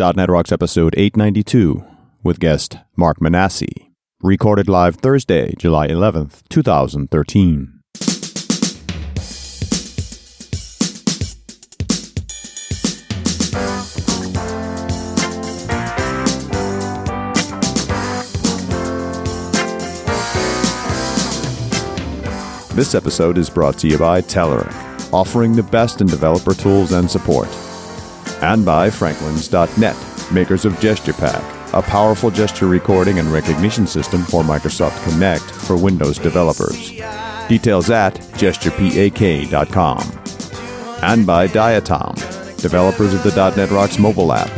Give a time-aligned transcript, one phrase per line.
[0.00, 1.84] .NET Rocks episode 892
[2.22, 3.90] with guest Mark Minasi.
[4.22, 7.80] Recorded live Thursday, July 11th, 2013.
[22.74, 27.10] This episode is brought to you by Telerik, offering the best in developer tools and
[27.10, 27.48] support.
[28.42, 34.98] And by Franklins.net, makers of GesturePak, a powerful gesture recording and recognition system for Microsoft
[35.04, 36.90] Kinect for Windows developers.
[37.48, 40.00] Details at gesturepak.com.
[41.02, 44.50] And by Diatom, developers of the .NET Rocks mobile app,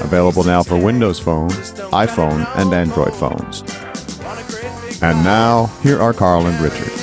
[0.00, 1.50] available now for Windows Phone,
[1.90, 3.62] iPhone, and Android phones.
[5.02, 6.95] And now, here are Carl and Richard.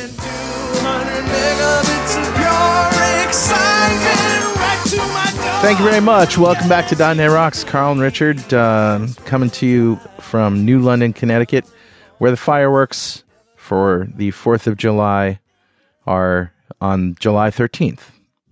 [5.64, 6.38] Thank you very much.
[6.38, 7.64] Welcome back to .NET Rocks.
[7.64, 11.66] Carl and Richard uh, coming to you from New London, Connecticut,
[12.18, 13.24] where the fireworks
[13.56, 15.40] for the 4th of July
[16.06, 18.02] are on July 13th.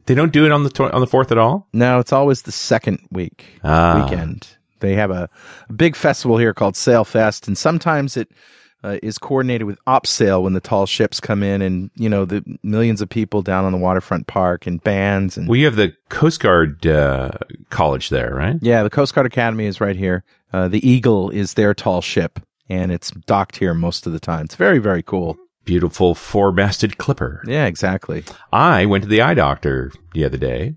[0.06, 1.68] They don't do it on the tw- on the fourth at all.
[1.74, 4.02] No, it's always the second week Ah.
[4.04, 4.48] weekend.
[4.80, 5.30] They have a,
[5.70, 8.30] a big festival here called Sail Fest, and sometimes it
[8.84, 12.26] uh, is coordinated with Op Sail when the tall ships come in, and you know
[12.26, 15.96] the millions of people down on the waterfront park and bands and We have the
[16.10, 17.32] Coast Guard uh,
[17.70, 18.58] College there, right?
[18.62, 20.24] Yeah, the Coast Guard Academy is right here.
[20.54, 24.46] Uh, the Eagle is their tall ship, and it's docked here most of the time.
[24.46, 25.38] It's very, very cool.
[25.64, 27.44] Beautiful four-masted clipper.
[27.46, 28.24] Yeah, exactly.
[28.52, 30.76] I went to the eye doctor the other day,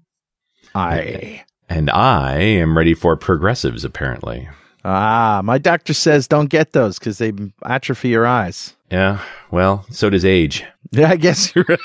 [0.74, 3.84] I and I am ready for progressives.
[3.84, 4.48] Apparently,
[4.84, 7.32] ah, my doctor says don't get those because they
[7.64, 8.74] atrophy your eyes.
[8.90, 9.20] yeah.
[9.50, 10.64] Well, so does age.
[10.90, 11.64] Yeah, I guess you're.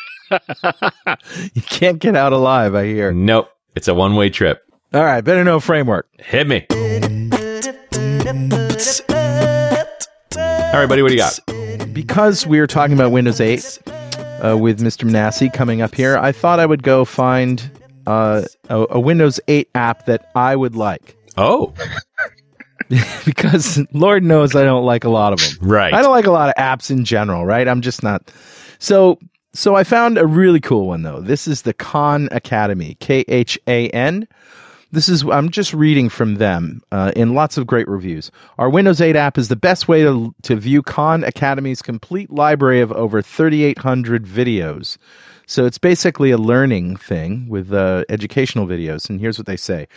[1.53, 2.75] you can't get out alive.
[2.75, 3.11] I hear.
[3.11, 4.63] Nope, it's a one-way trip.
[4.93, 6.07] All right, better know framework.
[6.19, 6.65] Hit me.
[10.71, 11.01] All right, buddy.
[11.01, 11.39] What do you got?
[11.93, 13.79] because we are talking about Windows 8
[14.41, 15.03] uh, with Mr.
[15.09, 17.69] Minasi coming up here, I thought I would go find
[18.07, 21.17] uh, a, a Windows 8 app that I would like.
[21.37, 21.73] Oh,
[23.25, 25.69] because Lord knows I don't like a lot of them.
[25.69, 25.93] right.
[25.93, 27.67] I don't like a lot of apps in general, right?
[27.67, 28.31] I'm just not.
[28.79, 29.19] So,
[29.53, 31.21] so I found a really cool one though.
[31.21, 34.27] This is the Khan Academy, K H A N.
[34.91, 38.31] This is I'm just reading from them uh, in lots of great reviews.
[38.57, 42.81] Our Windows 8 app is the best way to to view Khan Academy's complete library
[42.81, 44.97] of over 3,800 videos.
[45.49, 49.09] So it's basically a learning thing with uh, educational videos.
[49.09, 49.87] And here's what they say: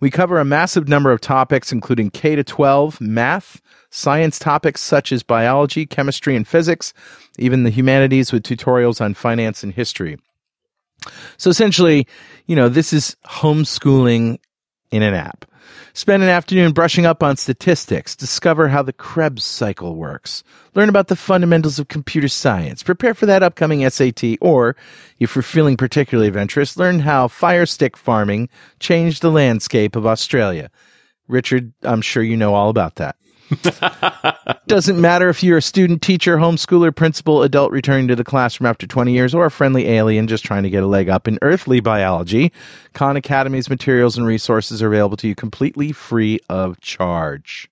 [0.00, 5.12] We cover a massive number of topics, including K to 12, math, science topics such
[5.12, 6.94] as biology, chemistry, and physics,
[7.38, 10.16] even the humanities with tutorials on finance and history.
[11.36, 12.06] So essentially,
[12.46, 14.38] you know, this is homeschooling
[14.90, 15.44] in an app.
[15.94, 20.42] Spend an afternoon brushing up on statistics, discover how the Krebs cycle works,
[20.74, 24.74] learn about the fundamentals of computer science, prepare for that upcoming SAT, or,
[25.18, 28.48] if you're feeling particularly adventurous, learn how fire stick farming
[28.80, 30.70] changed the landscape of Australia.
[31.28, 33.16] Richard, I'm sure you know all about that.
[34.66, 38.86] Doesn't matter if you're a student, teacher, homeschooler, principal, adult returning to the classroom after
[38.86, 41.80] 20 years, or a friendly alien just trying to get a leg up in earthly
[41.80, 42.52] biology.
[42.94, 47.68] Khan Academy's materials and resources are available to you completely free of charge.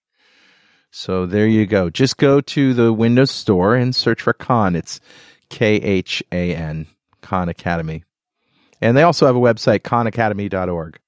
[0.91, 1.89] So there you go.
[1.89, 4.75] Just go to the Windows Store and search for Khan.
[4.75, 5.01] It's
[5.49, 6.87] K H A N,
[7.21, 8.05] Khan Academy.
[8.81, 10.99] And they also have a website, khanacademy.org.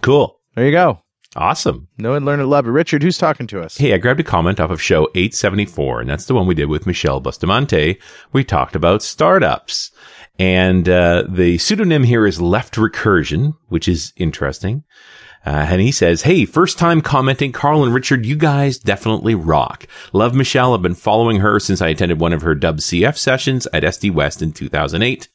[0.00, 0.40] Cool.
[0.54, 1.02] There you go.
[1.36, 1.86] Awesome.
[1.96, 2.70] Know it, learn it, love it.
[2.70, 3.76] Richard, who's talking to us?
[3.76, 6.68] Hey, I grabbed a comment off of show 874, and that's the one we did
[6.68, 8.00] with Michelle Bustamante.
[8.32, 9.92] We talked about startups.
[10.40, 14.84] And uh, the pseudonym here is Left Recursion, which is interesting.
[15.44, 19.86] Uh, and he says, Hey, first time commenting, Carl and Richard, you guys definitely rock.
[20.12, 20.74] Love Michelle.
[20.74, 24.12] I've been following her since I attended one of her Dub CF sessions at SD
[24.12, 25.28] West in 2008.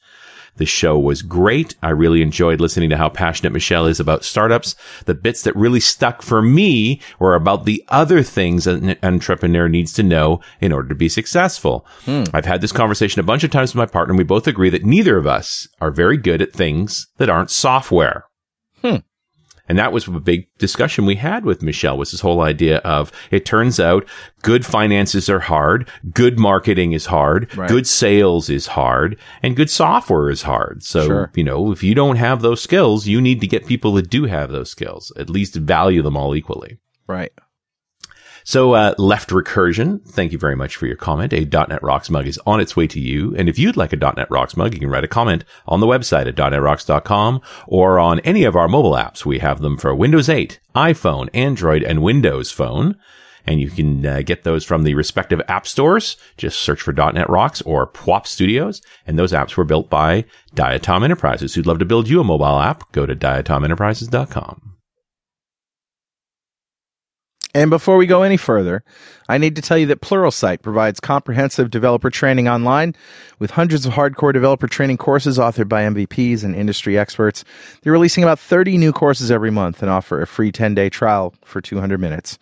[0.56, 1.74] The show was great.
[1.82, 4.74] I really enjoyed listening to how passionate Michelle is about startups.
[5.04, 9.92] The bits that really stuck for me were about the other things an entrepreneur needs
[9.94, 11.86] to know in order to be successful.
[12.04, 12.24] Hmm.
[12.32, 14.70] I've had this conversation a bunch of times with my partner and we both agree
[14.70, 18.24] that neither of us are very good at things that aren't software.
[19.68, 23.10] And that was a big discussion we had with Michelle was this whole idea of
[23.30, 24.06] it turns out
[24.42, 27.68] good finances are hard, good marketing is hard, Right.
[27.68, 30.82] good sales is hard, and good software is hard.
[30.82, 31.32] So, Sure.
[31.34, 34.24] you know, if you don't have those skills, you need to get people that do
[34.24, 36.78] have those skills, at least value them all equally.
[37.08, 37.32] Right.
[38.48, 41.32] So, uh, Left Recursion, thank you very much for your comment.
[41.32, 43.34] A .NET Rocks mug is on its way to you.
[43.34, 45.86] And if you'd like a .NET Rocks mug, you can write a comment on the
[45.88, 49.24] website at .NETRocks.com or on any of our mobile apps.
[49.24, 52.94] We have them for Windows 8, iPhone, Android, and Windows Phone.
[53.46, 56.16] And you can uh, get those from the respective app stores.
[56.36, 58.80] Just search for .NET Rocks or PWOP Studios.
[59.08, 61.52] And those apps were built by Diatom Enterprises.
[61.52, 62.92] Who'd love to build you a mobile app?
[62.92, 64.75] Go to diatomenterprises.com.
[67.56, 68.84] And before we go any further,
[69.30, 72.94] I need to tell you that Pluralsight provides comprehensive developer training online
[73.38, 77.44] with hundreds of hardcore developer training courses authored by MVPs and industry experts.
[77.80, 81.32] They're releasing about 30 new courses every month and offer a free 10 day trial
[81.46, 82.38] for 200 minutes.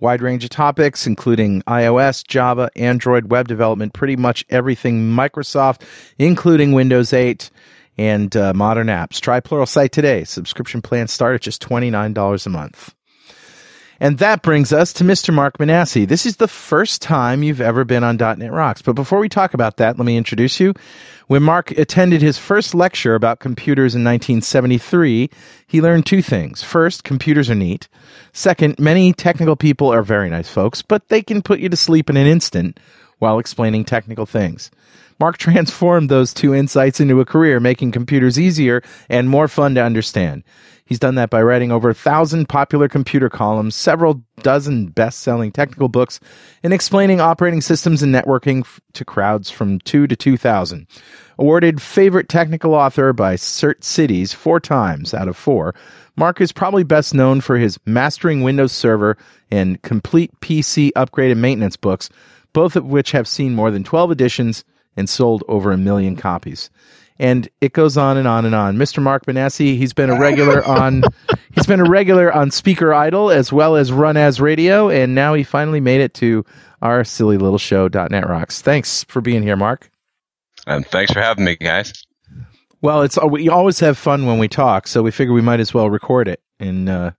[0.00, 5.82] Wide range of topics, including iOS, Java, Android, web development, pretty much everything Microsoft,
[6.18, 7.52] including Windows 8
[7.98, 9.20] and uh, modern apps.
[9.20, 10.24] Try Pluralsight today.
[10.24, 12.96] Subscription plans start at just $29 a month.
[13.98, 15.32] And that brings us to Mr.
[15.32, 16.06] Mark Minasi.
[16.06, 18.82] This is the first time you've ever been on .NET Rocks.
[18.82, 20.74] But before we talk about that, let me introduce you.
[21.28, 25.30] When Mark attended his first lecture about computers in 1973,
[25.66, 26.62] he learned two things.
[26.62, 27.88] First, computers are neat.
[28.32, 32.10] Second, many technical people are very nice folks, but they can put you to sleep
[32.10, 32.78] in an instant
[33.18, 34.70] while explaining technical things.
[35.18, 39.82] Mark transformed those two insights into a career, making computers easier and more fun to
[39.82, 40.44] understand.
[40.86, 45.50] He's done that by writing over a thousand popular computer columns, several dozen best selling
[45.50, 46.20] technical books,
[46.62, 50.86] and explaining operating systems and networking f- to crowds from 2 to 2,000.
[51.38, 55.74] Awarded favorite technical author by CertCities four times out of four,
[56.16, 59.18] Mark is probably best known for his Mastering Windows Server
[59.50, 62.08] and Complete PC Upgrade and Maintenance books,
[62.52, 64.64] both of which have seen more than 12 editions
[64.96, 66.70] and sold over a million copies
[67.18, 68.76] and it goes on and on and on.
[68.76, 69.02] Mr.
[69.02, 71.02] Mark Minasi, he's been a regular on
[71.52, 75.34] he's been a regular on Speaker Idol as well as Run As Radio, and now
[75.34, 76.44] he finally made it to
[76.82, 78.60] our silly little show .NET Rocks.
[78.60, 79.90] Thanks for being here, Mark.
[80.66, 82.04] And thanks for having me, guys.
[82.82, 85.72] Well, it's we always have fun when we talk, so we figure we might as
[85.72, 87.10] well record it and uh,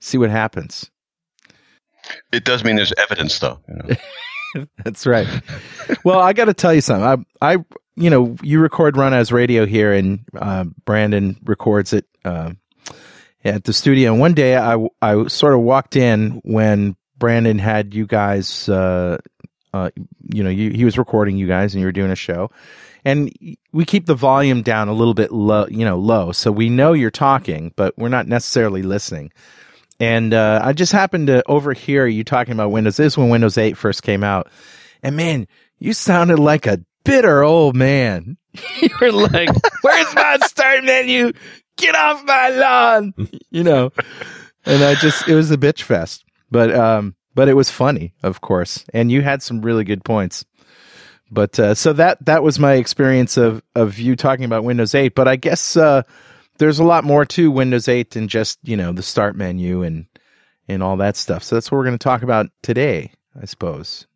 [0.00, 0.90] see what happens.
[2.32, 3.60] It does mean there's evidence, though.
[3.68, 3.96] You
[4.54, 4.66] know?
[4.84, 5.26] That's right.
[6.04, 7.26] well, I got to tell you something.
[7.40, 7.64] I, I
[7.96, 12.52] you know, you record Run as Radio here, and uh, Brandon records it uh,
[13.44, 14.12] at the studio.
[14.12, 18.68] And one day, I I sort of walked in when Brandon had you guys.
[18.68, 19.18] Uh,
[19.72, 19.90] uh,
[20.32, 22.50] you know, you, he was recording you guys, and you were doing a show.
[23.04, 23.32] And
[23.72, 26.92] we keep the volume down a little bit low, you know, low, so we know
[26.92, 29.30] you're talking, but we're not necessarily listening.
[30.00, 32.96] And uh, I just happened to overhear you talking about Windows.
[32.96, 34.48] This is when Windows 8 first came out,
[35.02, 35.46] and man,
[35.78, 38.36] you sounded like a bitter old man.
[39.00, 39.50] You're like,
[39.82, 41.32] where's my start menu?
[41.76, 43.14] Get off my lawn.
[43.50, 43.92] You know,
[44.64, 48.40] and I just, it was a bitch fest, but, um, but it was funny, of
[48.40, 48.84] course.
[48.94, 50.44] And you had some really good points.
[51.30, 55.14] But, uh, so that, that was my experience of, of you talking about Windows 8.
[55.14, 56.02] But I guess, uh,
[56.58, 60.06] there's a lot more to Windows 8 than just, you know, the start menu and,
[60.68, 61.42] and all that stuff.
[61.42, 64.06] So that's what we're going to talk about today, I suppose.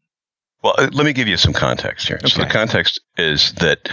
[0.62, 2.16] Well, uh, let me give you some context here.
[2.16, 2.28] Okay.
[2.28, 3.88] So the context is that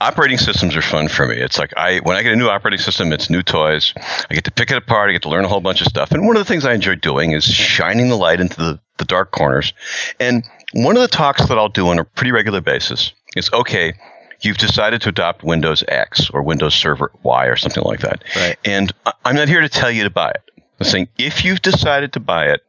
[0.00, 1.36] operating systems are fun for me.
[1.36, 3.92] It's like I when I get a new operating system, it's new toys.
[3.96, 5.10] I get to pick it apart.
[5.10, 6.10] I get to learn a whole bunch of stuff.
[6.12, 9.04] And one of the things I enjoy doing is shining the light into the, the
[9.04, 9.72] dark corners.
[10.18, 13.94] And one of the talks that I'll do on a pretty regular basis is okay.
[14.40, 18.22] You've decided to adopt Windows X or Windows Server Y or something like that.
[18.36, 18.56] Right.
[18.64, 18.92] And
[19.24, 20.42] I'm not here to tell you to buy it.
[20.78, 22.62] I'm saying if you've decided to buy it,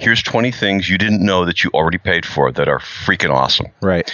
[0.00, 3.66] here's 20 things you didn't know that you already paid for that are freaking awesome.
[3.80, 4.12] Right.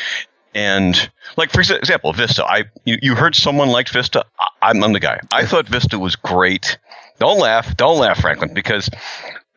[0.55, 2.45] And like for example, Vista.
[2.45, 4.25] I you, you heard someone liked Vista.
[4.63, 5.21] I, am I'm the guy.
[5.31, 6.79] I thought Vista was great.
[7.19, 7.77] Don't laugh.
[7.77, 8.89] Don't laugh, Franklin, because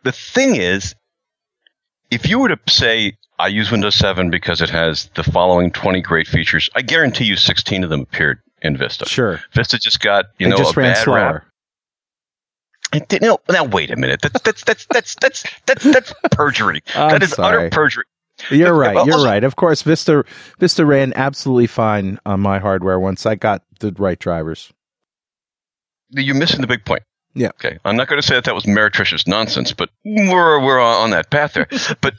[0.03, 0.95] the thing is,
[2.11, 6.01] if you were to say I use Windows 7 because it has the following 20
[6.01, 9.05] great features, I guarantee you 16 of them appeared in Vista.
[9.05, 9.39] Sure.
[9.53, 11.15] Vista just got you it know just a ran bad slower.
[11.15, 11.45] rap.
[13.21, 14.21] No, now wait a minute.
[14.21, 16.81] That's that's that's that's that's that's that's perjury.
[16.93, 17.57] that is sorry.
[17.57, 18.05] utter perjury.
[18.49, 19.05] You're right.
[19.05, 19.43] You're right.
[19.43, 20.23] Of course, Vista
[20.59, 24.71] Vista ran absolutely fine on my hardware once I got the right drivers.
[26.11, 27.03] You're missing the big point.
[27.35, 27.49] Yeah.
[27.49, 27.77] Okay.
[27.85, 31.29] I'm not going to say that that was meretricious nonsense, but we're we're on that
[31.29, 31.67] path there.
[32.01, 32.15] But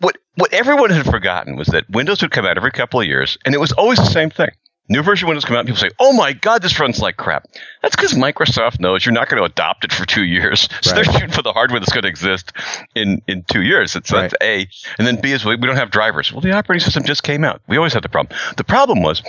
[0.00, 3.38] what what everyone had forgotten was that Windows would come out every couple of years,
[3.44, 4.50] and it was always the same thing.
[4.88, 7.46] New version Windows come out, and people say, "Oh my God, this runs like crap."
[7.82, 11.04] That's because Microsoft knows you're not going to adopt it for two years, so Right.
[11.04, 12.52] they're shooting for the hardware that's going to exist
[12.94, 13.96] in in two years.
[13.96, 16.32] It's that's A, and then B is we we don't have drivers.
[16.32, 17.60] Well, the operating system just came out.
[17.66, 18.38] We always had the problem.
[18.56, 19.22] The problem was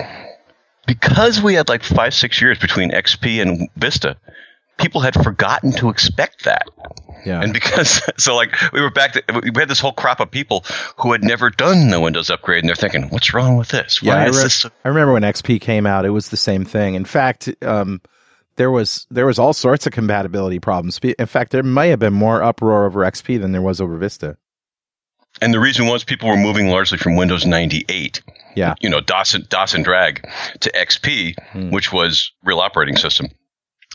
[0.85, 4.17] because we had like five six years between XP and Vista.
[4.77, 6.67] people had forgotten to expect that.
[7.25, 7.41] Yeah.
[7.41, 10.63] And because, so like, we were back, to, we had this whole crop of people
[10.97, 14.01] who had never done the Windows upgrade, and they're thinking, what's wrong with this?
[14.01, 14.55] Yeah, Why I, is re- this?
[14.55, 16.95] so-" I remember when XP came out, it was the same thing.
[16.95, 18.01] In fact, um,
[18.55, 20.99] there was there was all sorts of compatibility problems.
[21.19, 24.35] In fact, there may have been more uproar over XP than there was over Vista.
[25.39, 28.23] And the reason was people were moving largely from Windows 98,
[28.55, 28.73] Yeah.
[28.79, 30.27] you know, DOS and, DOS and drag
[30.61, 31.69] to XP, Hmm.
[31.69, 33.27] which was real operating system.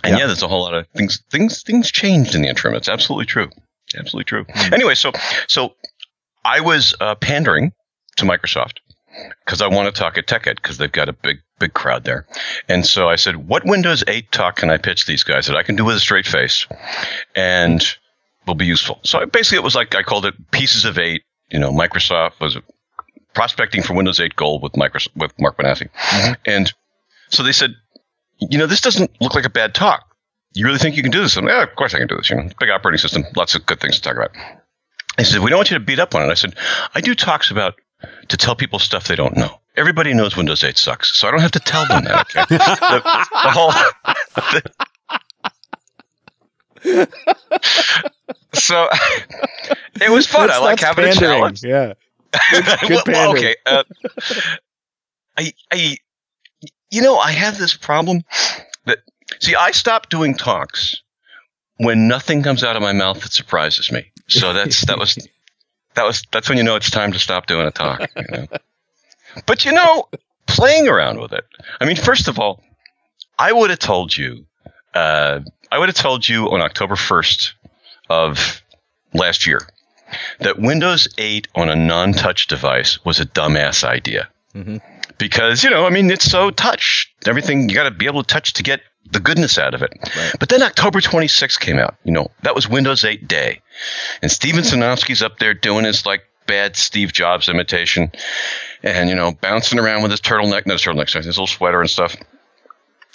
[0.04, 0.18] And Yeah.
[0.21, 0.26] yeah.
[0.26, 2.75] there's a whole lot of things, things, things changed in the interim.
[2.75, 3.49] It's absolutely true.
[3.97, 4.44] Absolutely true.
[4.52, 4.75] Hmm.
[4.75, 5.12] Anyway, so,
[5.49, 5.75] so
[6.44, 7.73] I was uh, pandering
[8.16, 8.78] to Microsoft
[9.44, 12.26] because I want to talk at TechEd because they've got a big, big crowd there.
[12.68, 15.62] And so I said, what Windows 8 talk can I pitch these guys that I
[15.62, 16.66] can do with a straight face
[17.37, 17.85] and
[18.47, 19.00] will be useful?
[19.04, 21.23] So I- basically it was like, I called it pieces of eight.
[21.50, 22.56] You know, Microsoft was
[23.35, 25.88] prospecting for Windows 8 Gold with Microsoft, with Mark Minasi.
[26.47, 26.73] And
[27.28, 27.75] so they said,
[28.50, 30.16] you know, this doesn't look like a bad talk.
[30.54, 31.37] You really think you can do this?
[31.37, 32.30] Like, yeah, of course I can do this.
[32.30, 34.30] You know, big operating system, lots of good things to talk about.
[35.18, 36.30] He said, we don't want you to beat up on it.
[36.30, 36.54] I said,
[36.94, 37.75] I do talks about
[38.28, 39.58] to tell people stuff they don't know.
[39.76, 42.20] Everybody knows Windows 8 sucks, so I don't have to tell them that.
[42.20, 42.99] Okay, the,
[43.32, 43.72] the whole.
[48.54, 48.88] so
[50.00, 50.50] it was fun.
[50.50, 51.62] I like having a challenge.
[51.62, 51.94] Yeah.
[52.87, 53.56] good well, okay.
[53.64, 53.84] Uh,
[55.37, 55.96] I, I,
[56.90, 58.23] you know, I have this problem
[58.85, 58.99] that
[59.40, 61.02] see, I stopped doing talks
[61.76, 64.11] when nothing comes out of my mouth that surprises me.
[64.28, 65.16] So that's that was
[65.95, 68.00] that was that's when you know it's time to stop doing a talk.
[68.16, 68.47] You know?
[69.47, 70.09] but you know,
[70.47, 71.45] playing around with it.
[71.81, 72.62] I mean, first of all,
[73.38, 74.47] I would have told you.
[74.95, 75.40] Uh,
[75.71, 77.54] I would have told you on October first
[78.11, 78.62] of
[79.14, 79.61] last year
[80.40, 84.28] that Windows 8 on a non-touch device was a dumbass idea.
[84.54, 84.83] Mhm.
[85.19, 87.12] Because, you know, I mean, it's so touch.
[87.26, 89.92] Everything, you got to be able to touch to get the goodness out of it.
[90.16, 90.33] Right.
[90.38, 91.97] But then October 26th came out.
[92.04, 93.61] You know, that was Windows 8 day.
[94.23, 98.11] And Steven Sinofsky's up there doing his, like, bad Steve Jobs imitation
[98.83, 101.90] and, you know, bouncing around with his turtleneck, no turtleneck, sorry, his little sweater and
[101.90, 102.16] stuff.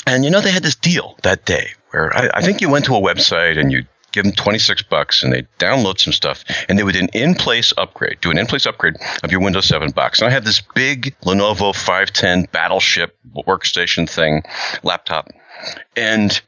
[0.06, 2.86] And, you know, they had this deal that day where I, I think you went
[2.86, 3.86] to a website and you
[4.18, 8.20] give them 26 bucks and they download some stuff and they would an in-place upgrade,
[8.22, 10.20] do an in-place upgrade of your Windows 7 box.
[10.20, 13.16] And I had this big Lenovo 510 Battleship
[13.48, 14.44] workstation thing,
[14.84, 15.30] laptop.
[15.96, 16.42] And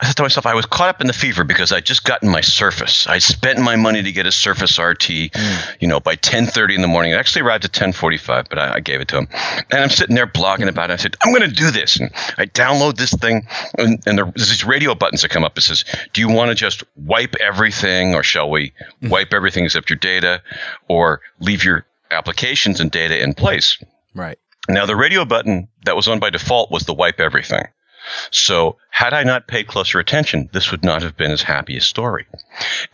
[0.00, 2.28] I thought to myself, I was caught up in the fever because I just gotten
[2.28, 3.06] my Surface.
[3.06, 4.98] I spent my money to get a Surface RT,
[5.30, 5.76] mm.
[5.80, 7.12] you know, by 10:30 in the morning.
[7.12, 9.28] It actually arrived at 10:45, but I, I gave it to him.
[9.70, 10.94] And I'm sitting there blogging about it.
[10.94, 13.46] I said, I'm going to do this, and I download this thing,
[13.78, 15.56] and, and there- there's these radio buttons that come up.
[15.56, 19.10] It says, Do you want to just wipe everything, or shall we mm.
[19.10, 20.42] wipe everything except your data,
[20.88, 23.78] or leave your applications and data in place?
[24.12, 24.38] Right.
[24.68, 27.64] Now, the radio button that was on by default was the wipe everything.
[28.30, 31.80] So, had I not paid closer attention, this would not have been as happy a
[31.80, 32.26] story.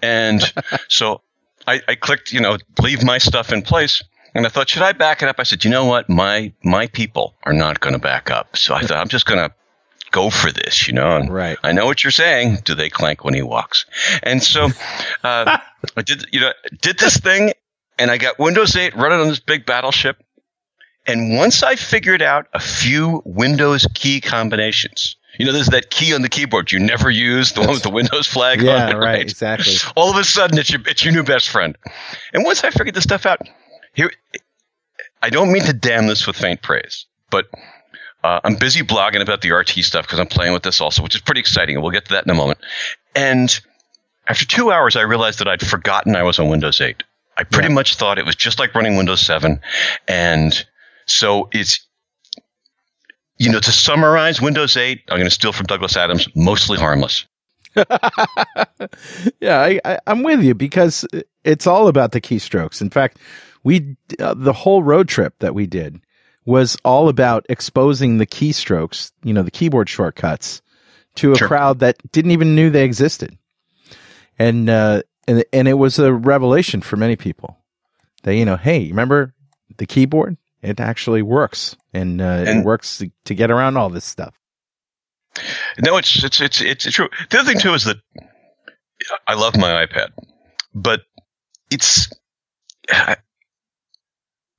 [0.02, 0.40] And
[0.88, 1.22] so
[1.66, 4.02] I, I clicked, you know, leave my stuff in place.
[4.34, 5.36] And I thought, should I back it up?
[5.38, 6.08] I said, you know what?
[6.08, 8.56] My my people are not going to back up.
[8.56, 9.54] So I thought, I'm just going to
[10.10, 11.16] go for this, you know.
[11.16, 11.58] And Right.
[11.62, 12.58] I know what you're saying.
[12.64, 13.86] Do they clank when he walks?
[14.22, 14.64] And so
[15.24, 15.58] uh,
[15.96, 17.52] I did, you know, did this thing,
[17.98, 20.22] and I got Windows 8 running on this big battleship.
[21.10, 26.14] And once I figured out a few Windows key combinations, you know, there's that key
[26.14, 28.96] on the keyboard you never use, the one with the Windows flag Yeah, on it,
[28.98, 29.74] right, exactly.
[29.96, 31.76] All of a sudden, it's your it's your new best friend.
[32.32, 33.40] And once I figured this stuff out,
[33.94, 34.10] here,
[35.22, 37.46] I don't mean to damn this with faint praise, but
[38.22, 41.14] uh, I'm busy blogging about the RT stuff because I'm playing with this also, which
[41.14, 41.76] is pretty exciting.
[41.76, 42.58] and We'll get to that in a moment.
[43.14, 43.58] And
[44.28, 47.02] after two hours, I realized that I'd forgotten I was on Windows 8.
[47.38, 47.74] I pretty Yeah.
[47.74, 49.58] much thought it was just like running Windows 7.
[50.06, 50.66] And
[51.10, 51.86] so it's,
[53.38, 57.26] you know, to summarize Windows 8, I'm going to steal from Douglas Adams, mostly harmless.
[57.76, 61.06] yeah, I, I, I'm with you because
[61.44, 62.80] it's all about the keystrokes.
[62.80, 63.18] In fact,
[63.62, 66.00] we uh, the whole road trip that we did
[66.44, 70.62] was all about exposing the keystrokes, you know, the keyboard shortcuts,
[71.16, 71.48] to a Sure.
[71.48, 73.36] crowd that didn't even knew they existed,
[74.38, 77.58] and uh, and and it was a revelation for many people.
[78.24, 79.32] That you know, hey, remember
[79.76, 80.36] the keyboard?
[80.62, 84.34] It actually works, and, uh, it works to, to get around all this stuff.
[85.78, 87.08] No, it's it's it's it's true.
[87.30, 87.96] The other thing too is that
[89.26, 90.08] I love my iPad,
[90.74, 91.02] but
[91.70, 92.10] it's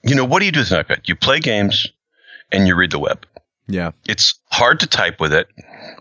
[0.04, 1.08] you know what do you do with an iPad?
[1.08, 1.88] You play games
[2.52, 3.26] and you read the web.
[3.68, 5.48] Yeah, It's hard to type with it,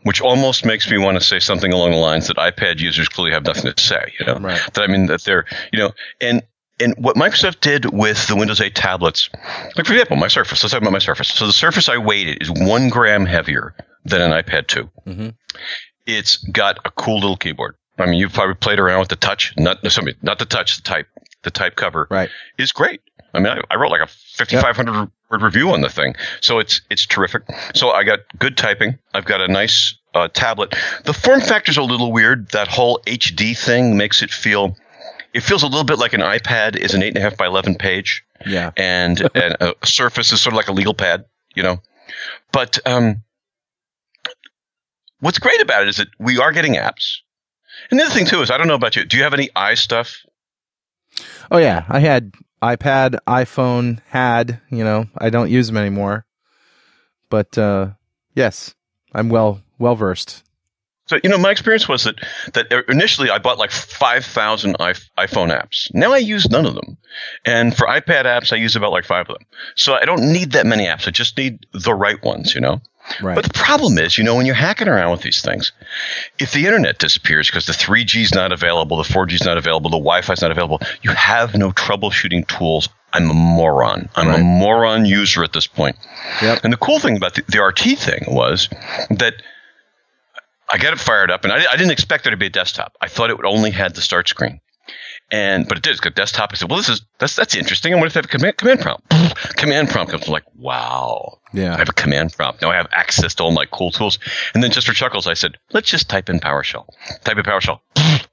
[0.03, 3.33] which almost makes me want to say something along the lines that iPad users clearly
[3.33, 4.13] have nothing to say.
[4.19, 4.61] You know, Right.
[4.75, 6.43] that I mean that they're you know and.
[6.81, 9.29] And what Microsoft did with the Windows 8 tablets,
[9.77, 10.63] like for example, my Surface.
[10.63, 11.29] Let's talk about my Surface.
[11.29, 14.91] So the Surface I weighted is one gram heavier than an iPad 2.
[15.07, 15.35] Mhm.
[16.07, 17.77] it's got a cool little keyboard.
[17.99, 20.83] I mean, you've probably played around with the touch, not sorry, not the touch, the
[20.83, 21.07] type,
[21.43, 22.09] the type cover.
[22.11, 22.31] Right.
[22.59, 23.01] Is great.
[23.35, 25.09] I mean, I, I wrote like a 5,500 yep.
[25.31, 27.43] word review on the thing, so it's it's terrific.
[27.75, 28.99] So I got good typing.
[29.15, 30.75] I've got a nice uh, tablet.
[31.05, 32.51] The form factor's a little weird.
[32.51, 34.77] That whole HD thing makes it feel.
[35.33, 37.47] It feels a little bit like an iPad is an eight and a half by
[37.47, 38.25] eleven page.
[38.47, 38.73] Yeah.
[38.77, 41.81] And and a Surface is sort of like a legal pad, you know.
[42.53, 43.23] But um,
[45.21, 47.19] what's great about it is that we are getting apps.
[47.91, 49.05] And the other thing too is I don't know about you.
[49.05, 50.25] Do you have any i stuff?
[51.51, 56.27] Oh yeah, I had iPad, iPhone, had, you know, I don't use them anymore.
[57.29, 57.91] But uh
[58.35, 58.75] yes,
[59.13, 60.43] I'm well well versed.
[61.11, 62.21] So you know, my experience was that
[62.53, 65.93] that initially I bought like five thousand iPhone apps.
[65.93, 66.99] Now I use none of them,
[67.45, 69.45] and for iPad apps I use about like five of them.
[69.75, 71.09] So I don't need that many apps.
[71.09, 72.55] I just need the right ones.
[72.55, 72.81] You know.
[73.21, 73.35] Right.
[73.35, 75.73] But the problem is, you know, when you're hacking around with these things,
[76.39, 79.91] if the internet disappears because the 3G is not available, the 4G is not available,
[79.91, 82.89] the Wi-Fi is not available, you have no troubleshooting tools.
[83.13, 84.09] I'm a moron.
[84.15, 84.39] I'm right.
[84.39, 85.97] a moron user at this point.
[86.41, 86.63] Yep.
[86.63, 88.69] And the cool thing about the, the RT thing was
[89.09, 89.43] that
[90.71, 92.97] I got it fired up, and I, I didn't expect there to be a desktop.
[93.01, 94.61] I thought it would only had the start screen.
[95.33, 95.93] And but it did.
[95.93, 96.51] It's got desktop.
[96.53, 98.57] I said, "Well, this is that's that's interesting." And what if I have a command,
[98.57, 99.09] command prompt?
[99.57, 102.71] command prompt comes I'm like, "Wow, yeah, I have a command prompt now.
[102.71, 104.19] I have access to all my cool tools."
[104.55, 106.87] And then just for chuckles, I said, "Let's just type in PowerShell.
[107.25, 107.81] Type in PowerShell."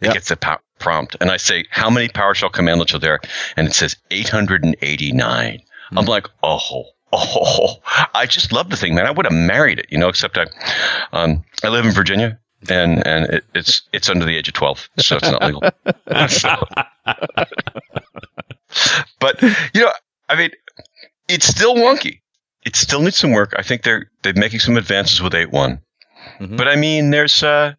[0.00, 0.14] It yep.
[0.14, 3.20] gets a pow- prompt, and I say, "How many PowerShell commandlets are there?"
[3.56, 5.58] And it says 889.
[5.58, 5.98] Mm-hmm.
[5.98, 7.76] I'm like, "Oh." Oh,
[8.14, 9.06] I just love the thing, man.
[9.06, 10.46] I would have married it, you know, except I,
[11.12, 14.88] um, I live in Virginia and and it, it's it's under the age of twelve,
[14.98, 15.60] so it's not legal.
[19.20, 19.42] but
[19.74, 19.92] you know,
[20.28, 20.50] I mean,
[21.28, 22.20] it's still wonky.
[22.64, 23.54] It still needs some work.
[23.56, 26.56] I think they're they're making some advances with eight mm-hmm.
[26.56, 27.74] but I mean, there's uh,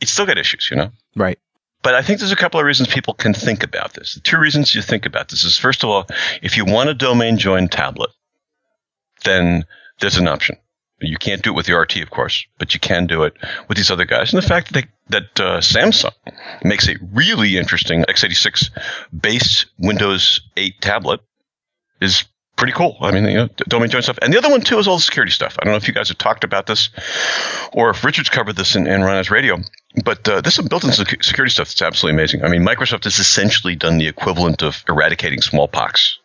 [0.00, 0.90] it's still got issues, you know.
[1.14, 1.38] Right.
[1.82, 4.14] But I think there's a couple of reasons people can think about this.
[4.14, 6.06] The two reasons you think about this is first of all,
[6.42, 8.10] if you want a domain join tablet,
[9.26, 9.64] then
[10.00, 10.56] there's an option.
[11.00, 13.34] You can't do it with the RT, of course, but you can do it
[13.68, 14.32] with these other guys.
[14.32, 16.14] And the fact that they, that uh, Samsung
[16.64, 18.70] makes a really interesting x86
[19.18, 21.20] base Windows 8 tablet
[22.00, 22.24] is
[22.56, 22.96] pretty cool.
[23.02, 24.18] I mean, you know, domain join stuff.
[24.22, 25.56] And the other one too is all the security stuff.
[25.60, 26.88] I don't know if you guys have talked about this
[27.72, 29.58] or if Richard's covered this in, in Ron Radio,
[30.02, 32.42] but uh, there's some built-in security stuff that's absolutely amazing.
[32.42, 36.18] I mean, Microsoft has essentially done the equivalent of eradicating smallpox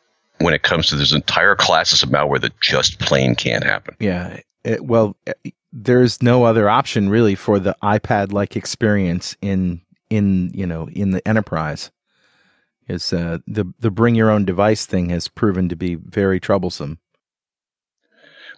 [0.43, 3.95] when it comes to there's entire classes of malware that just plain can't happen.
[3.99, 9.81] Yeah, it, well, eh, there's no other option really for the iPad like experience in
[10.09, 11.91] in you know in the enterprise.
[12.87, 16.99] Is uh, the the bring your own device thing has proven to be very troublesome.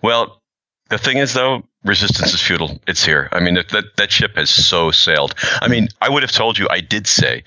[0.01, 0.41] Well,
[0.89, 2.79] the thing is though, resistance is futile.
[2.87, 3.29] It's here.
[3.31, 5.35] I mean, that, that that ship has so sailed.
[5.61, 6.67] I mean, I would have told you.
[6.69, 7.43] I did say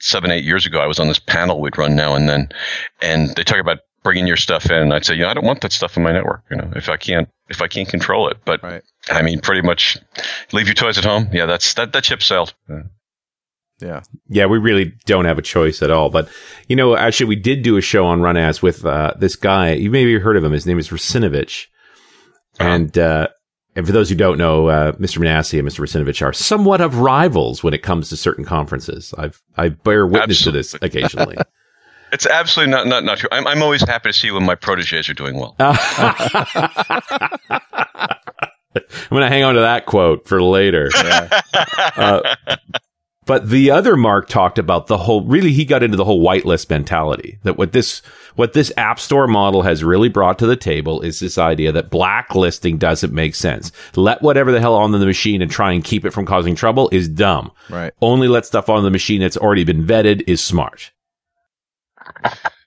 [0.00, 0.80] seven, eight years ago.
[0.80, 2.48] I was on this panel we'd run now and then,
[3.02, 4.76] and they talk about bringing your stuff in.
[4.82, 6.44] And I'd say, you know, I don't want that stuff in my network.
[6.50, 8.38] You know, if I can't, if I can't control it.
[8.44, 8.82] But right.
[9.10, 9.98] I mean, pretty much
[10.52, 11.28] leave your toys at home.
[11.32, 12.54] Yeah, that's that that ship sailed.
[13.80, 14.02] Yeah.
[14.28, 14.46] Yeah.
[14.46, 16.10] We really don't have a choice at all.
[16.10, 16.28] But,
[16.68, 19.72] you know, actually, we did do a show on Run As with uh, this guy.
[19.72, 20.52] You maybe heard of him.
[20.52, 21.66] His name is Russinovich.
[22.58, 22.68] Uh-huh.
[22.68, 23.28] And, uh,
[23.78, 25.18] and for those who don't know, uh, Mr.
[25.18, 25.78] Minasi and Mr.
[25.78, 29.14] Russinovich are somewhat of rivals when it comes to certain conferences.
[29.16, 30.50] I've I bear witness Absolutely.
[30.50, 31.36] to this occasionally.
[32.10, 33.28] It's absolutely not not not true.
[33.30, 35.54] I'm I'm always happy to see when my proteges are doing well.
[35.58, 35.76] I'm
[39.10, 40.88] going to hang on to that quote for later.
[40.94, 41.40] Yeah.
[41.96, 42.34] Uh,
[43.26, 46.70] but the other Mark talked about the whole, really, he got into the whole whitelist
[46.70, 48.00] mentality that what this,
[48.34, 51.90] what this app store model has really brought to the table is this idea that
[51.90, 53.72] blacklisting doesn't make sense.
[53.96, 56.88] Let whatever the hell on the machine and try and keep it from causing trouble
[56.92, 57.52] is dumb.
[57.70, 57.92] Right.
[58.00, 60.92] Only let stuff on the machine that's already been vetted is smart.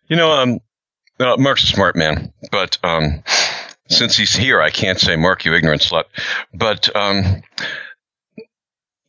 [0.07, 0.59] You know, um,
[1.19, 3.23] uh, Mark's a smart man, but um,
[3.89, 6.05] since he's here, I can't say Mark, you ignorant slut.
[6.53, 7.41] But um,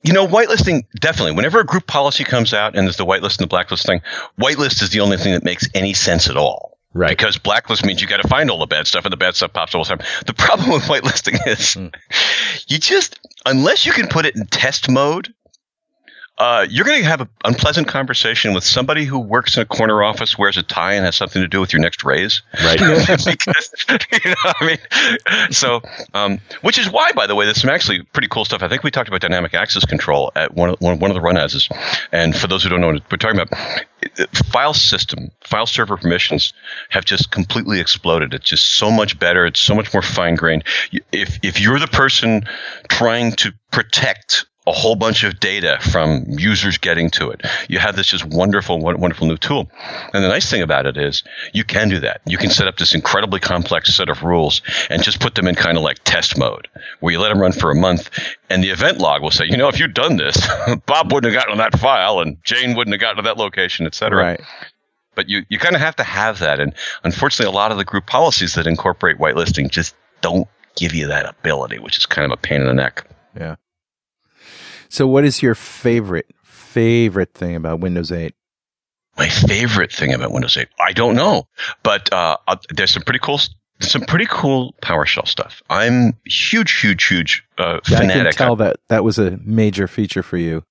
[0.02, 1.32] you know, whitelisting definitely.
[1.32, 4.00] Whenever a group policy comes out and there's the whitelist and the blacklist thing,
[4.40, 6.78] whitelist is the only thing that makes any sense at all.
[6.94, 7.08] Right.
[7.08, 9.54] Because blacklist means you got to find all the bad stuff, and the bad stuff
[9.54, 10.06] pops all the time.
[10.26, 11.94] The problem with whitelisting is mm.
[12.66, 15.32] you just, unless you can put it in test mode,
[16.42, 20.02] uh, you're going to have an unpleasant conversation with somebody who works in a corner
[20.02, 22.42] office, wears a tie, and has something to do with your next raise.
[22.64, 22.80] Right.
[23.24, 25.82] because, you know, I mean, so,
[26.14, 28.60] um, which is why, by the way, there's some actually pretty cool stuff.
[28.60, 31.20] I think we talked about dynamic access control at one of, one, one of the
[31.20, 31.68] run as.
[32.10, 33.86] And for those who don't know what we're talking about,
[34.50, 36.54] file system, file server permissions
[36.88, 38.34] have just completely exploded.
[38.34, 39.46] It's just so much better.
[39.46, 40.64] It's so much more fine grained.
[41.12, 42.42] If, if you're the person
[42.88, 47.44] trying to protect a whole bunch of data from users getting to it.
[47.68, 49.68] You have this just wonderful, wonderful new tool.
[50.12, 52.20] And the nice thing about it is you can do that.
[52.26, 55.56] You can set up this incredibly complex set of rules and just put them in
[55.56, 56.68] kind of like test mode
[57.00, 58.10] where you let them run for a month
[58.48, 60.46] and the event log will say, you know, if you'd done this,
[60.86, 63.84] Bob wouldn't have gotten to that file and Jane wouldn't have gotten to that location,
[63.86, 64.22] et cetera.
[64.22, 64.40] Right.
[65.16, 66.60] But you, you kind of have to have that.
[66.60, 66.72] And
[67.02, 71.26] unfortunately, a lot of the group policies that incorporate whitelisting just don't give you that
[71.26, 73.04] ability, which is kind of a pain in the neck.
[73.36, 73.56] Yeah.
[74.92, 78.34] So, what is your favorite favorite thing about Windows 8?
[79.16, 81.48] My favorite thing about Windows 8, I don't know,
[81.82, 83.40] but uh, uh there's some pretty cool
[83.80, 85.62] some pretty cool PowerShell stuff.
[85.70, 88.20] I'm huge, huge, huge uh, yeah, fanatic.
[88.20, 90.62] I can tell that that was a major feature for you.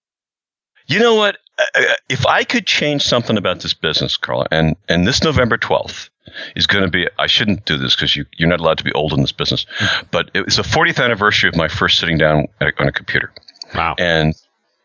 [0.85, 1.39] You know what?
[1.57, 5.57] Uh, uh, if I could change something about this business, Carla, and and this November
[5.57, 6.11] 12th
[6.55, 7.07] is going to be.
[7.17, 9.65] I shouldn't do this because you you're not allowed to be old in this business,
[9.79, 10.07] mm-hmm.
[10.11, 13.33] but it's the 40th anniversary of my first sitting down on a computer.
[13.75, 13.95] Wow.
[13.97, 14.35] And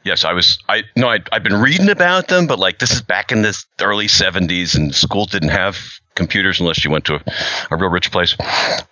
[0.05, 3.03] yes, I was, I, no, i I've been reading about them, but like this is
[3.03, 5.79] back in the early 70s and schools didn't have
[6.15, 7.23] computers unless you went to a,
[7.71, 8.37] a, real rich place.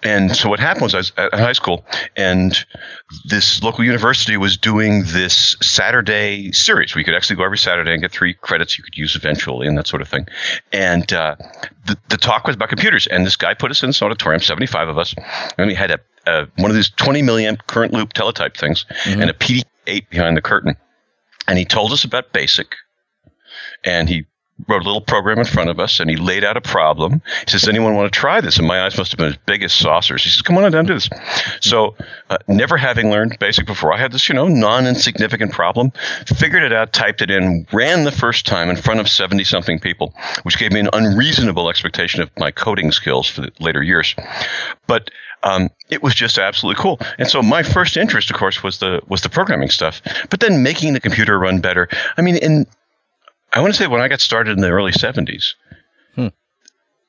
[0.03, 1.85] And so what happened was I was at high school
[2.17, 2.55] and
[3.25, 7.93] this local university was doing this Saturday series where you could actually go every Saturday
[7.93, 10.27] and get three credits you could use eventually and that sort of thing.
[10.73, 11.37] And uh,
[11.87, 13.07] the, the talk was about computers.
[13.07, 15.15] And this guy put us in this auditorium, 75 of us,
[15.59, 19.23] and we had a, a one of these 20 milliamp current loop teletype things mm-hmm.
[19.23, 20.77] and a PD eight behind the curtain.
[21.47, 22.75] And he told us about BASIC.
[23.85, 24.25] And he
[24.69, 27.21] wrote a little program in front of us and he laid out a problem.
[27.45, 28.59] He says, anyone want to try this?
[28.59, 30.23] And my eyes must have been as big as saucers.
[30.23, 31.11] He says, come on down, do this.
[31.61, 31.97] So,
[32.31, 35.93] uh, never having learned BASIC before, I had this, you know, non-insignificant problem,
[36.27, 39.81] figured it out, typed it in, ran the first time in front of 70 something
[39.81, 40.15] people,
[40.45, 44.15] which gave me an unreasonable expectation of my coding skills for the later years.
[44.87, 45.11] But
[45.43, 46.99] um, it was just absolutely cool.
[47.19, 50.01] And so my first interest, of course, was the was the programming stuff.
[50.31, 51.89] But then making the computer run better.
[52.17, 52.67] I mean, in
[53.55, 55.55] I want to say when I got started in the early '70s,
[56.17, 56.29] hmm.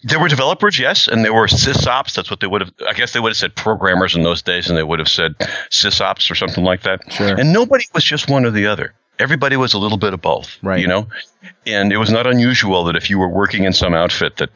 [0.03, 2.13] there were developers, yes, and there were sysops.
[2.13, 2.71] That's what they would have.
[2.87, 5.35] I guess they would have said programmers in those days, and they would have said
[5.71, 7.11] sysops or something like that.
[7.11, 7.35] Sure.
[7.37, 8.93] And nobody was just one or the other.
[9.17, 10.57] Everybody was a little bit of both.
[10.61, 10.79] Right.
[10.79, 11.07] You know,
[11.65, 14.49] and it was not unusual that if you were working in some outfit that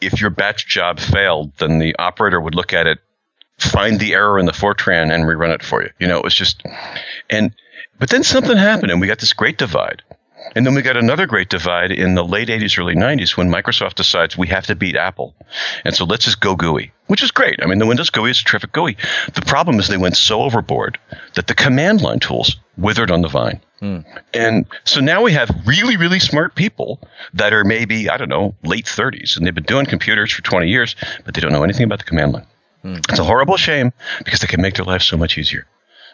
[0.00, 2.98] if your batch job failed, then the operator would look at it,
[3.58, 5.90] find the error in the Fortran, and rerun it for you.
[6.00, 6.62] You know, it was just,
[7.30, 7.54] and
[8.00, 10.02] but then something happened, and we got this great divide.
[10.54, 13.94] And then we got another great divide in the late 80s, early 90s when Microsoft
[13.94, 15.34] decides we have to beat Apple.
[15.84, 17.60] And so let's just go GUI, which is great.
[17.62, 18.96] I mean, the Windows GUI is a terrific GUI.
[19.34, 20.98] The problem is they went so overboard
[21.34, 23.60] that the command line tools withered on the vine.
[23.80, 24.04] Mm.
[24.32, 27.00] And so now we have really, really smart people
[27.34, 30.68] that are maybe, I don't know, late 30s, and they've been doing computers for 20
[30.68, 32.46] years, but they don't know anything about the command line.
[32.84, 32.98] Mm.
[33.10, 33.92] It's a horrible shame
[34.24, 35.66] because they can make their lives so much easier.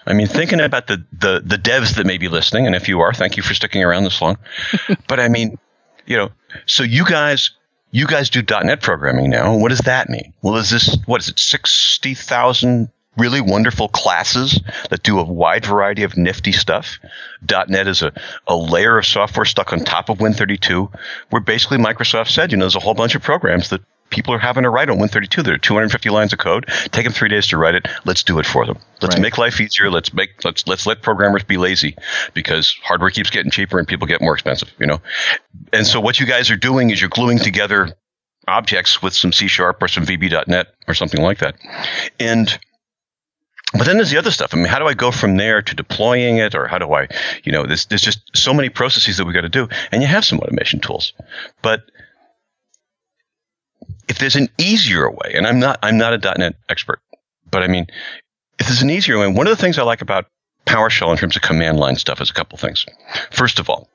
[0.08, 3.00] I mean, thinking about the, the, the devs that may be listening, and if you
[3.00, 4.38] are, thank you for sticking around this long.
[5.08, 5.58] but I mean,
[6.06, 6.30] you know,
[6.66, 7.50] so you guys
[7.90, 9.56] you guys do .NET programming now.
[9.56, 10.32] What does that mean?
[10.42, 11.38] Well, is this what is it?
[11.38, 16.98] Sixty thousand really wonderful classes that do a wide variety of nifty stuff.
[17.68, 18.12] .NET is a,
[18.46, 20.92] a layer of software stuck on top of Win32,
[21.30, 24.38] where basically Microsoft said, you know, there's a whole bunch of programs that people are
[24.38, 25.44] having to write on Win32.
[25.44, 26.66] There are 250 lines of code.
[26.90, 27.88] Take them three days to write it.
[28.04, 28.78] Let's do it for them.
[29.02, 29.22] Let's right.
[29.22, 29.90] make life easier.
[29.90, 31.96] Let's make let's let's let programmers be lazy
[32.34, 34.72] because hardware keeps getting cheaper and people get more expensive.
[34.78, 35.00] You know,
[35.72, 37.96] and so what you guys are doing is you're gluing together
[38.46, 41.56] objects with some C sharp or some VB.NET or something like that,
[42.18, 42.58] and
[43.74, 44.54] but then there's the other stuff.
[44.54, 47.08] I mean, how do I go from there to deploying it, or how do I,
[47.44, 50.08] you know, there's there's just so many processes that we got to do, and you
[50.08, 51.12] have some automation tools,
[51.62, 51.82] but
[54.08, 57.00] if there's an easier way, and I'm not I'm not a .NET expert,
[57.50, 57.86] but I mean,
[58.58, 60.26] if there's an easier way, one of the things I like about
[60.66, 62.84] PowerShell in terms of command line stuff is a couple things.
[63.30, 63.88] First of all,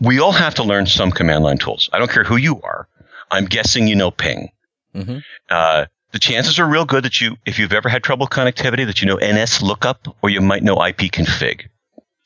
[0.00, 1.88] we all have to learn some command line tools.
[1.92, 2.88] I don't care who you are.
[3.30, 4.50] I'm guessing you know ping.
[4.94, 5.18] Mm-hmm.
[5.50, 9.02] Uh, the chances are real good that you, if you've ever had trouble connectivity, that
[9.02, 11.68] you know NS lookup or you might know ipconfig.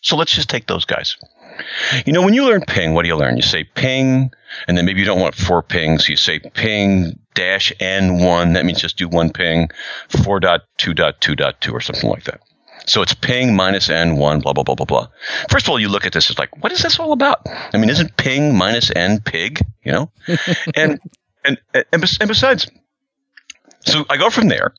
[0.01, 1.17] So let's just take those guys.
[2.07, 3.37] You know, when you learn ping, what do you learn?
[3.37, 4.31] You say ping,
[4.67, 6.09] and then maybe you don't want four pings.
[6.09, 8.55] You say ping dash n1.
[8.55, 9.69] That means just do one ping,
[10.11, 12.41] 4.2.2.2 or something like that.
[12.87, 15.09] So it's ping minus n1, blah, blah, blah, blah, blah.
[15.51, 17.47] First of all, you look at this, it's like, what is this all about?
[17.47, 20.11] I mean, isn't ping minus n pig, you know?
[20.75, 21.01] and,
[21.45, 22.69] and, and, and besides,
[23.81, 24.75] so I go from there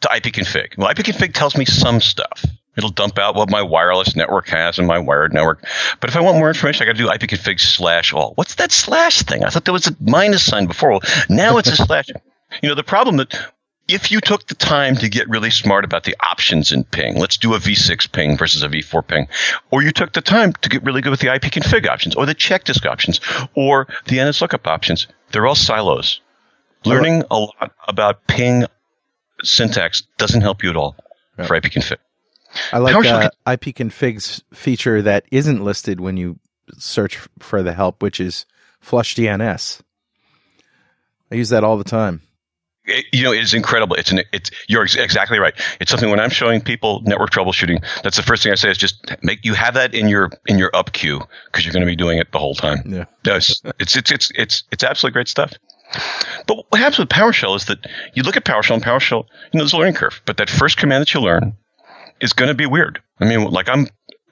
[0.00, 0.78] to ipconfig.
[0.78, 2.44] Well, ipconfig tells me some stuff.
[2.76, 5.64] It'll dump out what my wireless network has and my wired network.
[6.00, 8.32] But if I want more information, I got to do ipconfig slash all.
[8.34, 9.44] What's that slash thing?
[9.44, 10.90] I thought there was a minus sign before.
[10.90, 12.08] Well, now it's a slash.
[12.62, 13.34] You know, the problem that
[13.88, 17.36] if you took the time to get really smart about the options in ping, let's
[17.36, 19.28] do a v6 ping versus a v4 ping,
[19.70, 22.34] or you took the time to get really good with the ipconfig options, or the
[22.34, 23.20] check disk options,
[23.54, 26.20] or the NSLOOKUP options, they're all silos.
[26.84, 28.66] Learning a lot about ping
[29.42, 30.96] syntax doesn't help you at all
[31.36, 31.46] right.
[31.46, 31.98] for ipconfig.
[32.72, 36.38] I like uh, ipconfig's feature that isn't listed when you
[36.78, 38.46] search for the help, which is
[38.80, 39.80] flush DNS.
[41.30, 42.22] I use that all the time.
[42.86, 43.96] It, you know, it's incredible.
[43.96, 45.54] It's an, it's you're ex- exactly right.
[45.80, 48.76] It's something when I'm showing people network troubleshooting, that's the first thing I say is
[48.76, 51.90] just make you have that in your in your up queue because you're going to
[51.90, 52.82] be doing it the whole time.
[52.84, 55.54] Yeah, it's it's it's it's it's, it's absolutely great stuff.
[56.46, 59.60] But what happens with PowerShell is that you look at PowerShell and PowerShell, you know,
[59.60, 61.56] there's a learning curve, but that first command that you learn
[62.20, 63.02] is going to be weird.
[63.20, 63.86] I mean, like I'm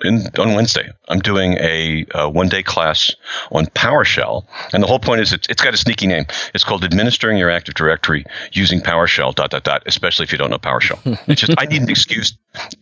[0.05, 3.14] in, on Wednesday, I'm doing a, a one day class
[3.51, 4.45] on PowerShell.
[4.73, 6.27] And the whole point is it's, it's got a sneaky name.
[6.55, 10.51] It's called Administering Your Active Directory Using PowerShell, dot, dot, dot, especially if you don't
[10.51, 11.18] know PowerShell.
[11.29, 12.37] it's just, I need an excuse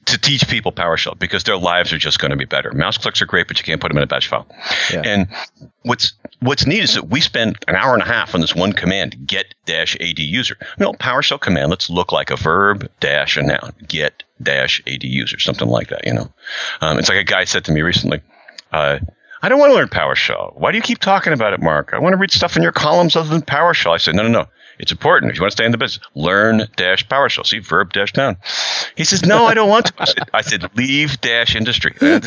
[0.07, 2.73] to teach people PowerShell because their lives are just going to be better.
[2.73, 4.47] Mouse clicks are great, but you can't put them in a batch file.
[4.93, 5.03] Yeah.
[5.05, 5.29] And
[5.83, 8.73] what's, what's neat is that we spend an hour and a half on this one
[8.73, 10.57] command, get dash AD user.
[10.79, 15.05] You know, PowerShell command, let's look like a verb dash a noun, get dash AD
[15.05, 16.33] user, something like that, you know.
[16.81, 18.21] Um, it's like a guy said to me recently,
[18.73, 18.99] uh,
[19.43, 20.59] I don't want to learn PowerShell.
[20.59, 21.95] Why do you keep talking about it, Mark?
[21.95, 23.95] I want to read stuff in your columns other than PowerShell.
[23.95, 24.47] I said, no, no, no.
[24.81, 25.31] It's important.
[25.31, 27.47] If you want to stay in the business, learn dash PowerShell.
[27.47, 28.39] See, verb dash noun.
[28.97, 29.93] He says, no, I don't want to.
[29.99, 31.95] I said, I said leave dash industry.
[32.01, 32.19] I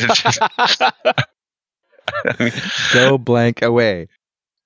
[2.38, 2.52] mean,
[2.92, 4.08] Go blank away.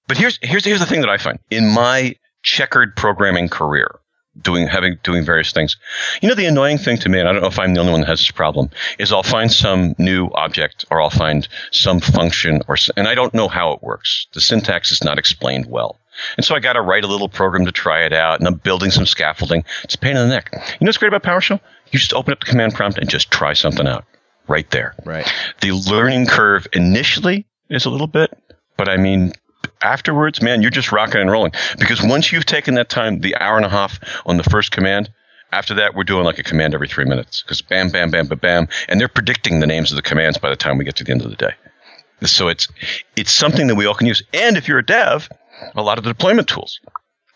[0.06, 3.98] But here's, here's, here's the thing that I find in my checkered programming career
[4.40, 5.76] doing having doing various things.
[6.22, 7.92] You know, the annoying thing to me, and I don't know if I'm the only
[7.92, 12.00] one that has this problem, is I'll find some new object or I'll find some
[12.00, 14.26] function or and I don't know how it works.
[14.34, 15.98] The syntax is not explained well.
[16.36, 18.54] And so I got to write a little program to try it out, and I'm
[18.54, 19.64] building some scaffolding.
[19.84, 20.50] It's a pain in the neck.
[20.52, 21.60] You know what's great about PowerShell?
[21.90, 24.04] You just open up the command prompt and just try something out
[24.46, 24.94] right there.
[25.04, 25.30] Right.
[25.60, 28.36] The learning curve initially is a little bit,
[28.76, 29.32] but I mean,
[29.82, 31.52] afterwards, man, you're just rocking and rolling.
[31.78, 35.10] Because once you've taken that time, the hour and a half on the first command,
[35.52, 37.42] after that, we're doing like a command every three minutes.
[37.42, 40.50] Because bam, bam, bam, bam, bam, and they're predicting the names of the commands by
[40.50, 41.54] the time we get to the end of the day.
[42.22, 42.66] So it's
[43.16, 44.22] it's something that we all can use.
[44.32, 45.28] And if you're a dev,
[45.74, 46.80] a lot of the deployment tools.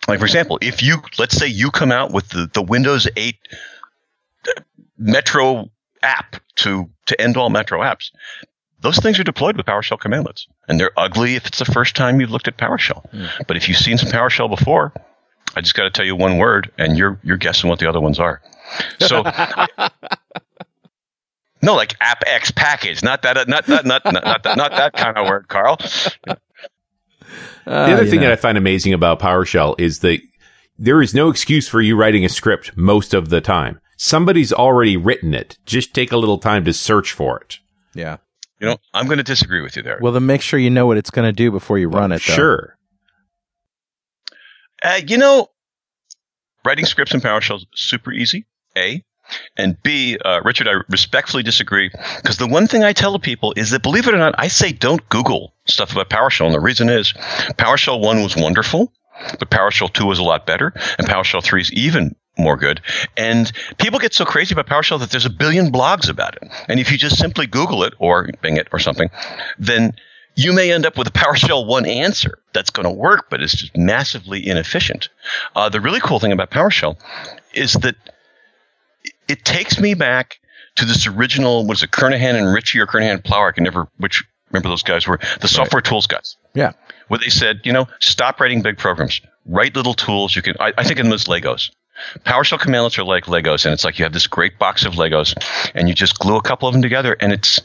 [0.09, 3.37] Like for example, if you let's say you come out with the, the Windows 8
[4.99, 5.71] Metro
[6.03, 8.11] app to to end all Metro apps,
[8.81, 12.21] those things are deployed with PowerShell commandlets, and they're ugly if it's the first time
[12.21, 13.09] you've looked at PowerShell.
[13.13, 13.47] Mm.
[13.47, 14.93] But if you've seen some PowerShell before,
[15.55, 18.01] I just got to tell you one word, and you're you're guessing what the other
[18.01, 18.43] ones are.
[18.99, 19.23] So.
[21.63, 25.17] no, like AppX package, not that, not not not not, not, that, not that kind
[25.17, 25.79] of word, Carl.
[27.67, 28.27] Uh, the other thing know.
[28.27, 30.21] that I find amazing about PowerShell is that
[30.79, 33.81] there is no excuse for you writing a script most of the time.
[33.97, 35.59] Somebody's already written it.
[35.65, 37.59] Just take a little time to search for it.
[37.95, 38.17] Yeah.
[38.59, 39.99] You know, I'm going to disagree with you there.
[40.01, 42.23] Well, then make sure you know what it's going to do before you run it.
[42.27, 42.35] Though.
[42.35, 42.79] Sure.
[44.83, 45.49] Uh, you know,
[46.65, 48.47] writing scripts in PowerShell is super easy.
[48.77, 49.05] A.
[49.57, 53.71] And B, uh, Richard, I respectfully disagree because the one thing I tell people is
[53.71, 56.47] that, believe it or not, I say don't Google stuff about PowerShell.
[56.47, 58.93] And the reason is PowerShell 1 was wonderful,
[59.39, 62.81] but PowerShell 2 was a lot better, and PowerShell 3 is even more good.
[63.17, 66.51] And people get so crazy about PowerShell that there's a billion blogs about it.
[66.69, 69.11] And if you just simply Google it or Bing it or something,
[69.59, 69.95] then
[70.35, 73.55] you may end up with a PowerShell 1 answer that's going to work, but it's
[73.55, 75.11] just massively inefficient.
[75.55, 76.97] Uh, the really cool thing about PowerShell
[77.53, 77.97] is that
[79.29, 80.39] it takes me back
[80.77, 83.49] to this original, was it, Kernighan and Ritchie or Kernighan Plauger?
[83.49, 85.85] I can never, which, remember those guys were the software right.
[85.85, 86.37] tools guys.
[86.55, 86.73] Yeah.
[87.09, 90.35] Where they said, you know, stop writing big programs, write little tools.
[90.35, 91.71] You can, I, I think of them as Legos.
[92.21, 95.35] PowerShell commandlets are like Legos, and it's like you have this great box of Legos,
[95.75, 97.61] and you just glue a couple of them together, and it's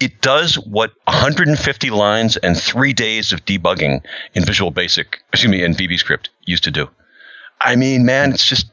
[0.00, 5.62] it does what 150 lines and three days of debugging in Visual Basic, excuse me,
[5.62, 6.90] in VBScript used to do.
[7.60, 8.66] I mean, man, it's just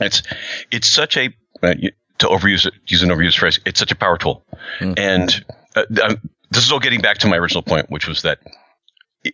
[0.00, 0.22] it's
[0.70, 1.74] it's such a uh,
[2.18, 3.60] to overuse it, use an overused phrase.
[3.66, 4.44] It's such a power tool,
[4.78, 4.94] mm-hmm.
[4.96, 5.44] and
[5.76, 6.16] uh,
[6.50, 8.38] this is all getting back to my original point, which was that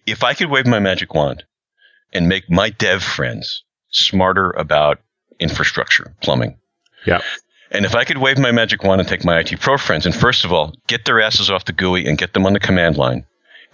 [0.06, 1.44] if I could wave my magic wand
[2.12, 4.98] and make my dev friends smarter about
[5.38, 6.58] infrastructure, plumbing.
[7.06, 7.20] Yeah.
[7.70, 10.14] And if I could wave my magic wand and take my IT pro friends and
[10.14, 12.96] first of all, get their asses off the GUI and get them on the command
[12.96, 13.24] line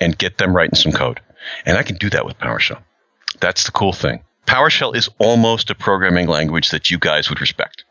[0.00, 1.20] and get them writing some code.
[1.66, 2.83] And I can do that with PowerShell.
[3.40, 4.22] That's the cool thing.
[4.46, 7.85] PowerShell is almost a programming language that you guys would respect.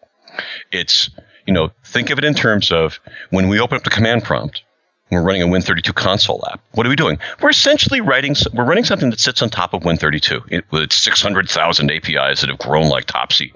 [0.71, 1.09] It's,
[1.45, 4.63] you know, think of it in terms of when we open up the command prompt,
[5.09, 6.61] we're running a Win32 console app.
[6.73, 7.17] What are we doing?
[7.41, 10.95] We're essentially writing, we're running something that sits on top of Win32 it, with its
[10.97, 13.51] 600,000 APIs that have grown like Topsy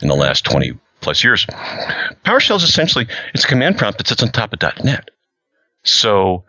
[0.00, 1.46] in the last 20 plus years.
[2.24, 5.10] PowerShell is essentially, it's a command prompt that sits on top of .NET.
[5.82, 6.44] So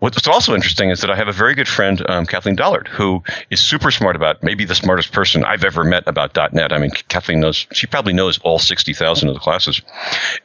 [0.00, 3.22] what's also interesting is that I have a very good friend, um, Kathleen Dollard, who
[3.50, 6.72] is super smart about, maybe the smartest person I've ever met about .NET.
[6.72, 9.80] I mean, Kathleen knows, she probably knows all 60,000 of the classes.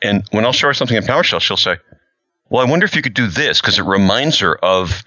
[0.04, 1.78] And when I'll show her something in PowerShell, she'll say,
[2.50, 5.04] well, I wonder if you could do this because it reminds her of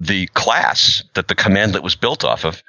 [0.00, 2.62] the class that the commandlet was built off of.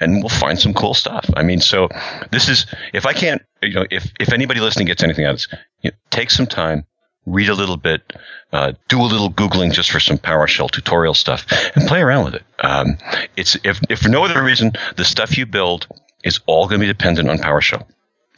[0.00, 1.30] And we'll find some cool stuff.
[1.36, 1.88] I mean, so
[2.32, 5.36] this is, if I can't, you know, if, if anybody listening gets anything out of
[5.36, 5.48] this,
[5.82, 6.86] you know, take some time,
[7.24, 8.12] read a little bit,
[8.52, 12.34] uh, do a little Googling just for some PowerShell tutorial stuff and play around with
[12.34, 12.42] it.
[12.58, 12.98] Um,
[13.36, 15.86] it's, if, if for no other reason, the stuff you build
[16.24, 17.86] is all going to be dependent on PowerShell.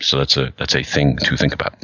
[0.01, 1.83] So that's a, that's a thing to think about.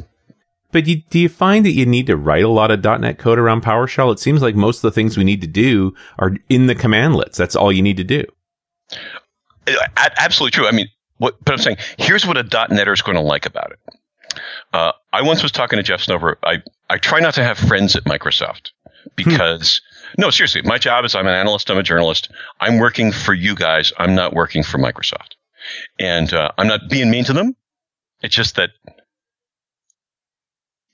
[0.71, 3.39] But you, do you find that you need to write a lot of .NET code
[3.39, 4.11] around PowerShell?
[4.11, 7.35] It seems like most of the things we need to do are in the commandlets.
[7.35, 8.25] That's all you need to do.
[9.97, 10.67] Absolutely true.
[10.67, 13.71] I mean, what, but I'm saying here's what a .NETer is going to like about
[13.71, 13.79] it.
[14.73, 16.35] Uh, I once was talking to Jeff Snover.
[16.43, 18.71] I, I try not to have friends at Microsoft
[19.15, 19.81] because
[20.15, 20.21] hmm.
[20.21, 22.31] no, seriously, my job is I'm an analyst, I'm a journalist.
[22.59, 23.91] I'm working for you guys.
[23.97, 25.35] I'm not working for Microsoft,
[25.99, 27.55] and uh, I'm not being mean to them.
[28.21, 28.71] It's just that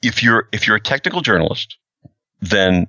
[0.08, 1.78] if you're if you're a technical journalist,
[2.42, 2.88] then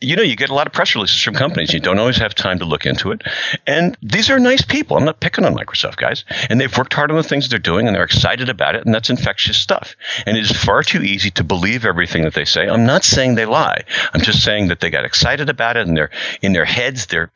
[0.00, 1.72] you know you get a lot of press releases from companies.
[1.72, 3.22] You don't always have time to look into it.
[3.66, 4.96] And these are nice people.
[4.96, 7.86] I'm not picking on Microsoft guys, and they've worked hard on the things they're doing,
[7.86, 9.94] and they're excited about it, and that's infectious stuff.
[10.24, 12.66] And it is far too easy to believe everything that they say.
[12.66, 13.84] I'm not saying they lie.
[14.14, 16.10] I'm just saying that they got excited about it, and they're
[16.42, 17.06] in their heads.
[17.06, 17.30] They're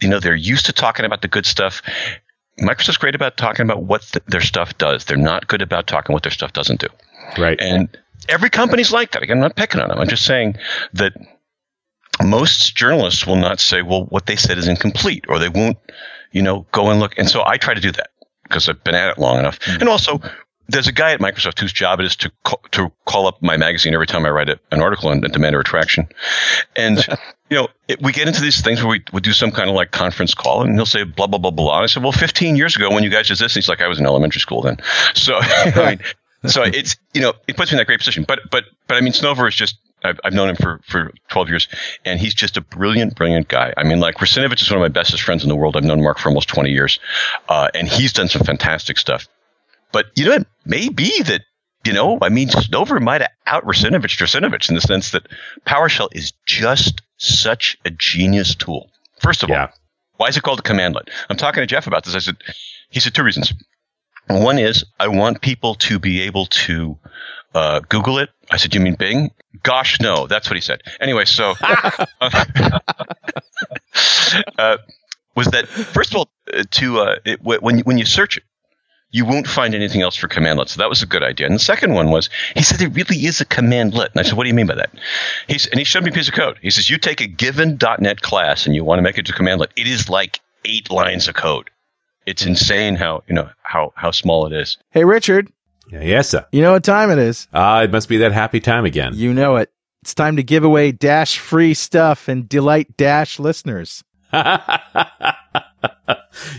[0.00, 1.82] you know they're used to talking about the good stuff.
[2.58, 5.06] Microsoft's great about talking about what th- their stuff does.
[5.06, 6.88] They're not good about talking what their stuff doesn't do.
[7.38, 7.58] Right.
[7.60, 7.88] And
[8.30, 9.22] every company's like that.
[9.22, 9.98] Again, I'm not picking on them.
[9.98, 10.56] I'm just saying
[10.94, 11.12] that
[12.22, 15.78] most journalists will not say, well, what they said is incomplete, or they won't,
[16.32, 17.18] you know, go and look.
[17.18, 18.10] And so I try to do that
[18.44, 19.58] because I've been at it long enough.
[19.60, 19.80] Mm-hmm.
[19.80, 20.20] And also,
[20.68, 23.56] there's a guy at Microsoft whose job it is to call, to call up my
[23.56, 26.08] magazine every time I write a, an article and, and demand a retraction.
[26.76, 27.04] And
[27.50, 29.74] you know, it, we get into these things where we, we do some kind of
[29.74, 31.76] like conference call, and he'll say blah blah blah blah.
[31.76, 33.80] And I said, well, 15 years ago when you guys did this, and he's like,
[33.80, 34.78] I was in elementary school then.
[35.14, 36.00] So I mean,
[36.46, 38.24] so it's you know it puts me in that great position.
[38.26, 41.48] But but but I mean Snover is just I've, I've known him for for 12
[41.48, 41.68] years,
[42.04, 43.74] and he's just a brilliant brilliant guy.
[43.76, 45.76] I mean like Russinovich is one of my bestest friends in the world.
[45.76, 46.98] I've known Mark for almost 20 years,
[47.48, 49.28] uh, and he's done some fantastic stuff.
[49.92, 51.42] But you know it may be that
[51.84, 55.26] you know I mean Snover might have out Russinovich Russinovich in the sense that
[55.66, 58.90] PowerShell is just such a genius tool.
[59.20, 59.62] First of yeah.
[59.62, 59.68] all,
[60.16, 61.08] why is it called a commandlet?
[61.28, 62.14] I'm talking to Jeff about this.
[62.14, 62.36] I said
[62.90, 63.52] he said two reasons.
[64.30, 66.98] One is I want people to be able to
[67.54, 68.30] uh, Google it.
[68.50, 69.30] I said, "You mean Bing?"
[69.62, 70.82] Gosh, no, that's what he said.
[71.00, 72.06] Anyway, so uh,
[75.34, 78.44] was that first of all uh, to uh, it, when you, when you search it,
[79.10, 80.68] you won't find anything else for commandlet.
[80.68, 81.46] So that was a good idea.
[81.46, 84.12] And the second one was he said it really is a commandlet.
[84.12, 84.90] And I said, what do you mean by that?
[85.48, 86.58] He's, and he showed me a piece of code.
[86.62, 89.32] He says, you take a given .NET class and you want to make it to
[89.32, 89.72] commandlet.
[89.76, 91.70] It is like eight lines of code
[92.30, 94.78] it's insane how you know how how small it is.
[94.90, 95.52] Hey, Richard.
[95.90, 96.46] Yes, sir.
[96.52, 97.48] You know what time it is?
[97.52, 99.12] Ah, uh, it must be that happy time again.
[99.14, 99.72] You know it.
[100.02, 104.04] It's time to give away Dash free stuff and delight Dash listeners.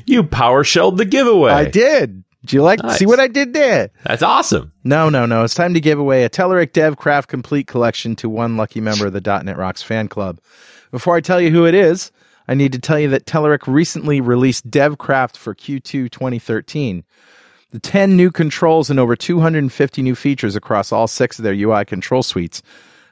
[0.05, 1.53] you PowerShelled the giveaway.
[1.53, 2.23] I did.
[2.45, 2.99] Do you like nice.
[2.99, 3.91] see what I did there?
[4.03, 4.73] That's awesome.
[4.84, 5.43] No, no, no.
[5.43, 9.13] It's time to give away a Telerik DevCraft Complete collection to one lucky member of
[9.13, 10.41] the .NET Rocks fan club.
[10.91, 12.12] Before I tell you who it is,
[12.51, 17.05] I need to tell you that Telerik recently released DevCraft for Q2 2013.
[17.69, 21.85] The 10 new controls and over 250 new features across all six of their UI
[21.85, 22.61] control suites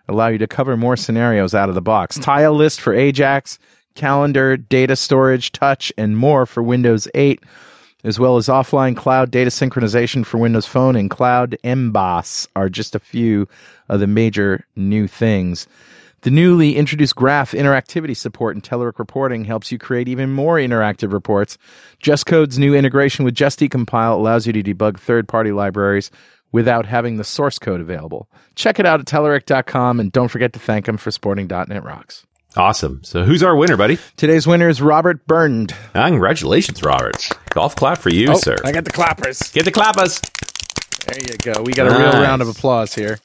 [0.09, 2.17] allow you to cover more scenarios out of the box.
[2.17, 2.23] Hmm.
[2.23, 3.59] Tile list for Ajax,
[3.95, 7.41] calendar, data storage, touch, and more for Windows 8,
[8.03, 12.93] as well as offline cloud data synchronization for Windows Phone and Cloud Emboss are just
[12.93, 13.47] a few
[13.87, 15.65] of the major new things.
[16.21, 21.13] The newly introduced graph interactivity support in Telerik reporting helps you create even more interactive
[21.13, 21.57] reports.
[22.03, 26.11] JustCode's new integration with JustDecompile allows you to debug third-party libraries
[26.51, 28.29] without having the source code available.
[28.55, 32.25] Check it out at Telerik.com and don't forget to thank them for sporting .NET Rocks.
[32.57, 33.01] Awesome.
[33.03, 33.97] So who's our winner, buddy?
[34.17, 35.73] Today's winner is Robert Burned.
[35.95, 37.29] Ah, congratulations, Robert.
[37.51, 38.57] Golf clap for you, oh, sir.
[38.65, 39.53] I got the clappers.
[39.53, 40.19] Get the clappers.
[41.05, 41.61] There you go.
[41.61, 43.19] We got a real round of applause here.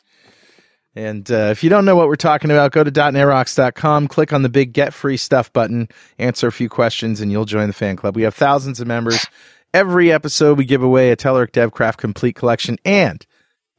[0.96, 4.42] And uh, if you don't know what we're talking about, go to .netrocks.com, click on
[4.42, 5.88] the big Get Free Stuff button,
[6.18, 8.14] answer a few questions, and you'll join the fan club.
[8.14, 9.26] We have thousands of members.
[9.72, 13.26] Every episode, we give away a Telerik DevCraft Complete Collection, and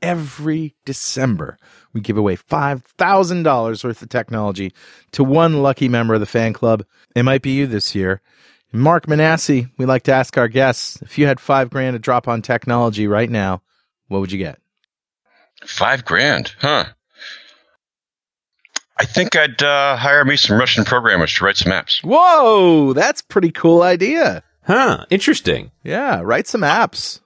[0.02, 1.58] every December,
[1.94, 4.74] we give away $5,000 worth of technology
[5.12, 6.84] to one lucky member of the fan club.
[7.16, 8.22] It might be you this year.
[8.74, 12.28] Mark Minasi, we like to ask our guests if you had five grand to drop
[12.28, 13.62] on technology right now,
[14.10, 14.60] what would you get?
[15.66, 16.86] Five grand, huh?
[18.98, 22.04] I think I'd uh, hire me some Russian programmers to write some apps.
[22.04, 24.44] Whoa, that's pretty cool idea.
[24.64, 25.72] Huh, interesting.
[25.84, 27.20] Yeah, write some apps.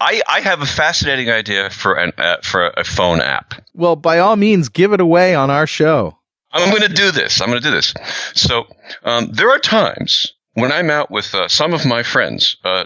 [0.00, 3.54] I, I have a fascinating idea for an uh, for a phone app.
[3.72, 6.18] Well, by all means, give it away on our show.
[6.50, 7.40] I'm going to do this.
[7.40, 7.94] I'm going to do this.
[8.34, 8.64] So
[9.04, 12.84] um, there are times when I'm out with uh, some of my friends, uh,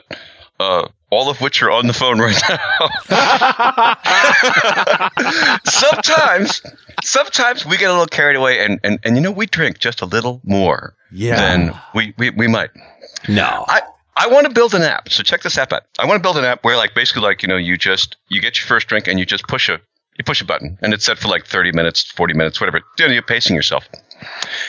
[0.60, 2.88] uh all of which are on the phone right now.
[5.64, 6.62] sometimes,
[7.04, 10.00] sometimes we get a little carried away, and, and, and you know we drink just
[10.00, 11.36] a little more Yeah.
[11.36, 12.70] than we, we, we might.
[13.28, 13.64] No.
[13.68, 13.82] I,
[14.16, 15.10] I want to build an app.
[15.10, 15.82] So check this app out.
[15.98, 18.40] I want to build an app where like basically like, you know, you just you
[18.40, 19.78] get your first drink and you just push a
[20.18, 22.80] you push a button and it's set for like 30 minutes, 40 minutes, whatever.
[22.98, 23.86] You know, you're pacing yourself.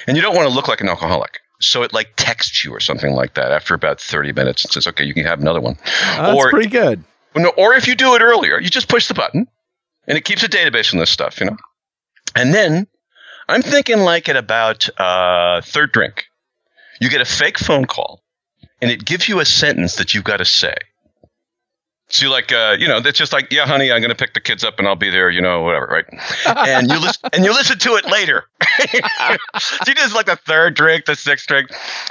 [0.05, 1.39] And you don't want to look like an alcoholic.
[1.59, 4.87] So it like texts you or something like that after about 30 minutes and says,
[4.87, 5.83] "Okay, you can have another one." Oh,
[6.17, 7.03] that's or pretty good.
[7.57, 9.47] or if you do it earlier, you just push the button
[10.07, 11.57] and it keeps a database on this stuff, you know.
[12.35, 12.87] And then
[13.49, 16.25] I'm thinking like at about uh, third drink,
[16.99, 18.23] you get a fake phone call
[18.81, 20.75] and it gives you a sentence that you've got to say.
[22.09, 24.33] So you're like, uh, you know, that's just like, yeah, honey, I'm going to pick
[24.33, 26.05] the kids up and I'll be there, you know, whatever, right?
[26.67, 28.45] And you listen, and you listen to it later.
[28.93, 31.69] you just like the third drink, the sixth drink,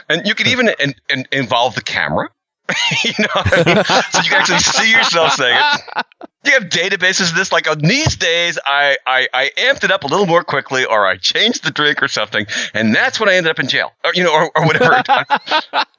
[0.08, 2.28] and you can even in, in, involve the camera.
[3.04, 3.84] you know, what I mean?
[4.10, 6.06] so you can actually see yourself saying it.
[6.46, 7.50] You have databases of this.
[7.50, 11.06] Like on these days, I, I I amped it up a little more quickly, or
[11.06, 14.12] I changed the drink or something, and that's when I ended up in jail, or
[14.14, 15.02] you know, or, or whatever.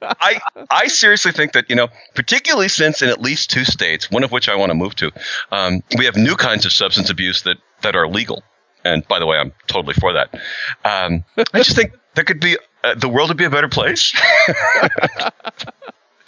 [0.02, 0.40] I
[0.70, 4.32] I seriously think that you know, particularly since in at least two states, one of
[4.32, 5.12] which I want to move to,
[5.52, 8.42] um, we have new kinds of substance abuse that that are legal.
[8.84, 10.34] And by the way, I'm totally for that.
[10.84, 14.12] Um, I just think there could be uh, the world would be a better place.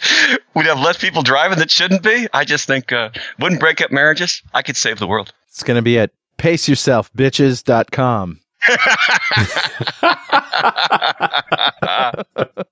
[0.55, 2.27] We'd have less people driving that shouldn't be.
[2.33, 4.41] I just think uh, wouldn't break up marriages.
[4.53, 5.33] I could save the world.
[5.47, 8.39] It's going to be at paceyourselfbitches.com.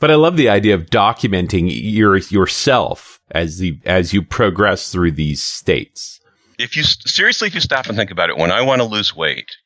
[0.00, 5.12] But I love the idea of documenting your yourself as the as you progress through
[5.12, 6.20] these states.
[6.58, 9.14] If you seriously, if you stop and think about it, when I want to lose
[9.14, 9.56] weight,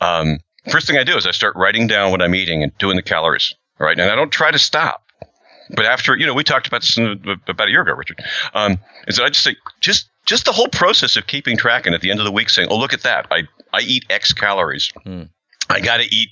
[0.00, 0.38] um,
[0.70, 3.02] first thing I do is I start writing down what I'm eating and doing the
[3.02, 3.54] calories.
[3.80, 5.03] All right, and I don't try to stop.
[5.70, 8.22] But after you know, we talked about this in, about a year ago, Richard.
[8.52, 11.94] Um, is that I just say just just the whole process of keeping track, and
[11.94, 13.26] at the end of the week saying, "Oh, look at that!
[13.30, 14.92] I I eat X calories.
[15.70, 16.28] I got to eat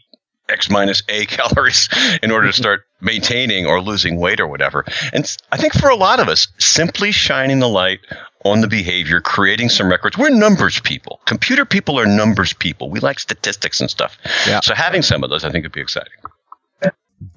[0.49, 1.89] X minus A calories
[2.23, 5.97] in order to start maintaining or losing weight or whatever." And I think for a
[5.97, 8.01] lot of us, simply shining the light
[8.45, 10.19] on the behavior, creating some records.
[10.19, 11.21] We're numbers people.
[11.27, 12.91] Computer people are numbers people.
[12.91, 14.19] We like statistics and stuff.
[14.47, 14.61] Yeah.
[14.61, 16.13] So having some of those, I think, would be exciting.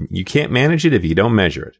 [0.09, 1.77] You can't manage it if you don't measure it.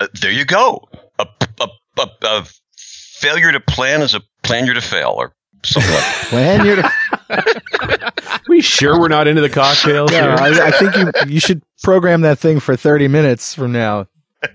[0.00, 0.88] Uh, there you go.
[1.18, 1.26] A,
[1.60, 1.68] a,
[1.98, 2.46] a, a
[2.76, 5.32] failure to plan is a planure to fail, or
[5.64, 6.28] something like that.
[6.32, 10.62] When you're to, we sure we're not into the cocktails yeah, here?
[10.62, 14.06] I, I think you you should program that thing for 30 minutes from now.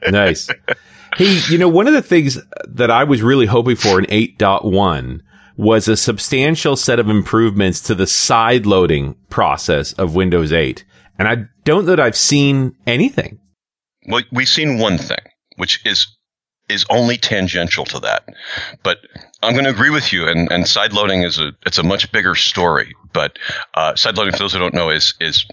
[0.10, 0.50] nice.
[1.16, 5.22] Hey, you know, one of the things that I was really hoping for in 8.1
[5.56, 10.84] was a substantial set of improvements to the side loading process of Windows 8.
[11.20, 13.40] And I don't know that I've seen anything.
[14.08, 15.20] Well, we've seen one thing,
[15.58, 16.08] which is
[16.70, 18.24] is only tangential to that.
[18.84, 19.00] But
[19.42, 20.28] I'm going to agree with you.
[20.28, 22.96] And, and side loading is a it's a much bigger story.
[23.12, 23.38] But
[23.74, 25.46] uh, side loading, for those who don't know, is is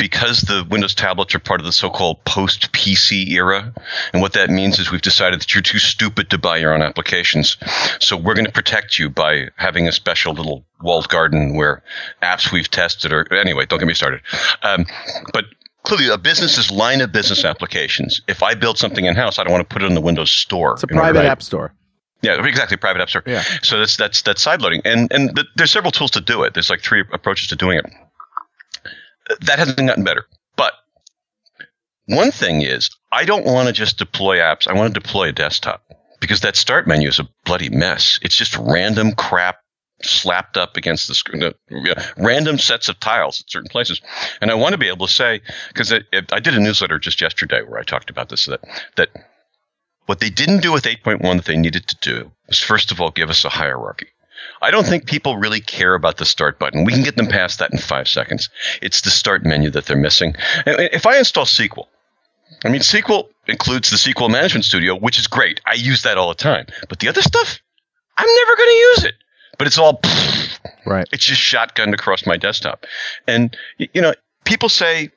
[0.00, 3.74] because the Windows tablets are part of the so-called post PC era,
[4.14, 6.80] and what that means is we've decided that you're too stupid to buy your own
[6.80, 7.58] applications.
[8.00, 11.82] So we're going to protect you by having a special little walled garden where
[12.22, 13.66] apps we've tested are anyway.
[13.66, 14.22] Don't get me started.
[14.62, 14.86] Um,
[15.34, 15.44] but
[15.82, 18.20] clearly, a business's line of business applications.
[18.28, 20.30] If I build something in house, I don't want to put it in the Windows
[20.30, 20.74] Store.
[20.74, 21.72] It's a private app store.
[22.22, 22.76] yeah, exactly.
[22.76, 23.22] Private app store.
[23.26, 23.42] Yeah.
[23.62, 26.54] So that's that's that's side loading, and and th- there's several tools to do it.
[26.54, 27.86] There's like three approaches to doing it.
[29.42, 30.26] That hasn't gotten better,
[30.56, 30.72] but
[32.06, 34.66] one thing is I don't want to just deploy apps.
[34.66, 35.84] I want to deploy a desktop
[36.20, 38.18] because that start menu is a bloody mess.
[38.22, 39.59] It's just random crap
[40.02, 41.52] slapped up against the screen, uh,
[42.16, 44.00] random sets of tiles at certain places.
[44.40, 46.00] And I want to be able to say because I,
[46.40, 48.60] did a newsletter just yesterday where I talked about this that
[48.96, 49.10] that
[50.06, 53.10] what they didn't do with 8.1 that they needed to do was first of all
[53.10, 54.08] give us a hierarchy.
[54.62, 56.84] I don't think people really care about the start button.
[56.84, 58.48] We can get them past that in five seconds.
[58.82, 60.34] It's the start menu that they're missing.
[60.66, 61.86] If I install SQL,
[62.64, 65.60] I mean, SQL includes the SQL Management Studio, which is great.
[65.66, 66.66] I use that all the time.
[66.88, 67.60] But the other stuff,
[68.16, 69.14] I'm never going to use it.
[69.60, 70.00] But it's all,
[70.86, 71.06] right.
[71.12, 72.86] It's just shotgunned across my desktop.
[73.28, 74.14] And, you know,
[74.46, 75.10] people say,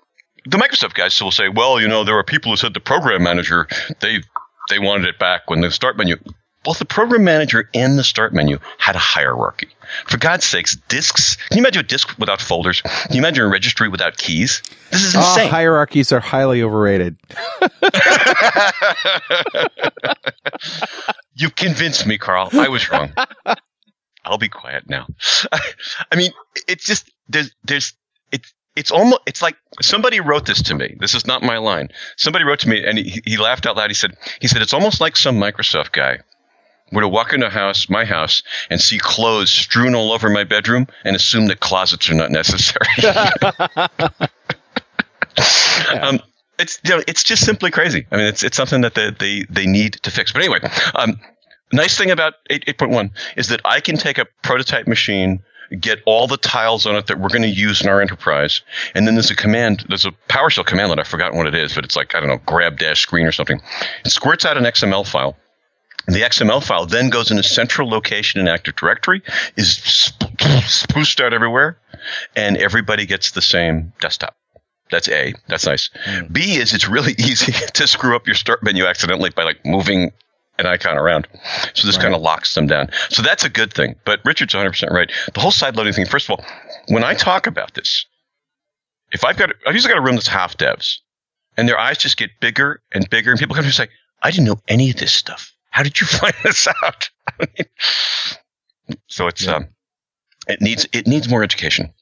[0.44, 3.24] the Microsoft guys will say, well, you know, there are people who said the program
[3.24, 3.70] manager,
[4.02, 4.22] they,
[4.70, 6.18] they wanted it back when the start menu
[6.66, 9.70] both the program manager and the start menu had a hierarchy.
[10.08, 11.36] For God's sakes, disks.
[11.48, 12.82] Can you imagine a disk without folders?
[12.82, 14.62] Can you imagine a registry without keys?
[14.92, 15.48] This is ah, insane.
[15.48, 17.18] Oh, hierarchies are highly overrated.
[21.36, 22.50] You've convinced me, Carl.
[22.54, 23.14] I was wrong.
[24.26, 25.08] I'll be quiet now.
[26.12, 26.32] I mean,
[26.68, 27.94] it's just there's there's
[28.32, 30.96] it's it's almost it's like somebody wrote this to me.
[31.00, 31.90] This is not my line.
[32.18, 33.90] Somebody wrote to me and he, he laughed out loud.
[33.90, 36.20] He said he said it's almost like some Microsoft guy
[36.92, 40.44] were to walk into a house, my house, and see clothes strewn all over my
[40.44, 42.86] bedroom and assume that closets are not necessary.
[46.00, 46.20] um,
[46.60, 48.06] it's you know, it's just simply crazy.
[48.12, 50.32] I mean, it's it's something that they they, they need to fix.
[50.32, 50.60] But anyway,
[50.96, 51.20] um,
[51.74, 55.44] nice thing about 8, 8.1 is that I can take a prototype machine
[55.80, 58.62] get all the tiles on it that we're going to use in our enterprise.
[58.96, 61.74] And then there's a command, there's a PowerShell command that I've forgotten what it is,
[61.74, 63.62] but it's like, I don't know, grab dash screen or something.
[64.06, 65.36] It squirts out an XML file.
[66.08, 69.22] The XML file then goes in a central location in Active Directory,
[69.56, 69.78] is
[70.68, 71.78] spruced out everywhere,
[72.36, 74.36] and everybody gets the same desktop.
[74.92, 75.34] That's A.
[75.48, 75.90] That's nice.
[76.06, 76.34] Mm.
[76.34, 80.12] B is it's really easy to screw up your start menu accidentally by like moving
[80.60, 81.28] an icon around.
[81.74, 82.04] So this right.
[82.04, 82.90] kind of locks them down.
[83.10, 83.96] So that's a good thing.
[84.06, 85.12] But Richard's 100% right.
[85.34, 86.46] The whole side loading thing, first of all,
[86.90, 88.06] when I talk about this,
[89.12, 90.98] if I've got, I've usually got a room that's half devs
[91.58, 93.88] and their eyes just get bigger and bigger and people come to me and say,
[94.22, 95.54] I didn't know any of this stuff.
[95.70, 97.10] How did you find this out?
[99.08, 99.56] so it's yeah.
[99.56, 99.68] um,
[100.48, 101.94] it needs it needs more education.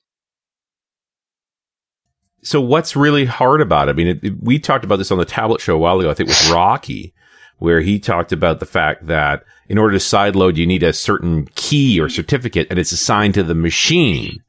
[2.43, 3.91] So what's really hard about it?
[3.91, 6.09] I mean, it, it, we talked about this on the tablet show a while ago.
[6.09, 7.13] I think with Rocky,
[7.61, 11.47] where he talked about the fact that in order to sideload, you need a certain
[11.53, 14.41] key or certificate, and it's assigned to the machine,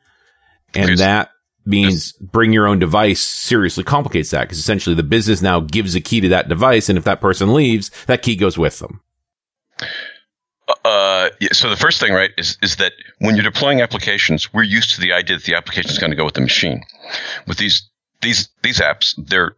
[0.75, 1.29] and that
[1.67, 6.01] means bring your own device seriously complicates that because essentially the business now gives a
[6.01, 9.03] key to that device, and if that person leaves, that key goes with them.
[10.87, 14.63] Uh, yeah, so the first thing, right, is is that when you're deploying applications, we're
[14.63, 16.83] used to the idea that the application is going to go with the machine.
[17.47, 17.91] With these
[18.23, 19.55] these these apps, they're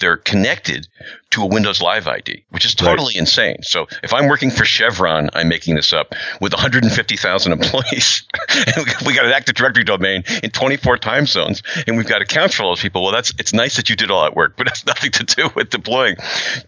[0.00, 0.88] they're connected
[1.36, 3.16] to a Windows Live ID, which is totally right.
[3.16, 3.58] insane.
[3.62, 9.14] So if I'm working for Chevron, I'm making this up with 150,000 employees, and we
[9.14, 12.70] got an Active Directory domain in 24 time zones, and we've got accounts for all
[12.70, 13.02] those people.
[13.02, 15.24] Well, that's it's nice that you did all that work, but it has nothing to
[15.24, 16.16] do with deploying.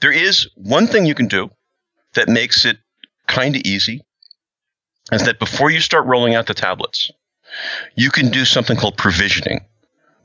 [0.03, 1.51] There is one thing you can do
[2.13, 2.77] that makes it
[3.27, 4.03] kind of easy
[5.11, 7.11] is that before you start rolling out the tablets,
[7.95, 9.65] you can do something called provisioning,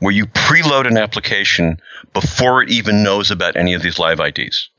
[0.04, 1.80] where you preload an application
[2.14, 4.70] before it even knows about any of these live IDs.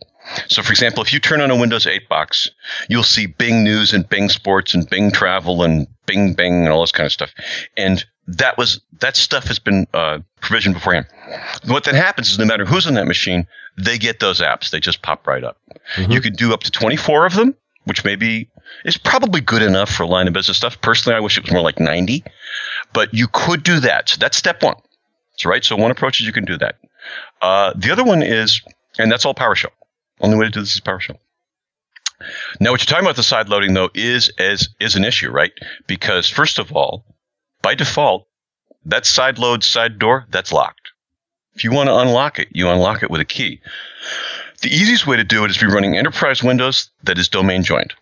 [0.48, 2.50] So, for example, if you turn on a Windows 8 box,
[2.88, 6.80] you'll see Bing News and Bing Sports and Bing Travel and Bing Bing and all
[6.80, 7.32] this kind of stuff.
[7.76, 11.06] And that was that stuff has been uh, provisioned beforehand.
[11.66, 13.46] What then happens is no matter who's on that machine,
[13.76, 14.70] they get those apps.
[14.70, 15.58] They just pop right up.
[15.96, 16.12] Mm-hmm.
[16.12, 17.54] You can do up to 24 of them
[17.84, 18.50] which maybe
[18.84, 20.80] is probably good enough for line of business stuff.
[20.80, 22.24] Personally, I wish it was more like 90,
[22.92, 24.08] but you could do that.
[24.08, 24.76] So that's step one.
[25.37, 25.64] So, right.
[25.64, 26.76] So one approach is you can do that.
[27.41, 28.62] Uh, the other one is,
[28.99, 29.72] and that's all PowerShell.
[30.20, 31.18] Only way to do this is PowerShell.
[32.61, 35.53] Now, what you're talking about the side loading though is as is an issue, right?
[35.87, 37.05] Because first of all,
[37.61, 38.26] by default,
[38.87, 40.93] that side load side door that's locked.
[41.55, 43.61] If you want to unlock it, you unlock it with a key.
[44.62, 47.95] The easiest way to do it is be running enterprise Windows that is domain joined.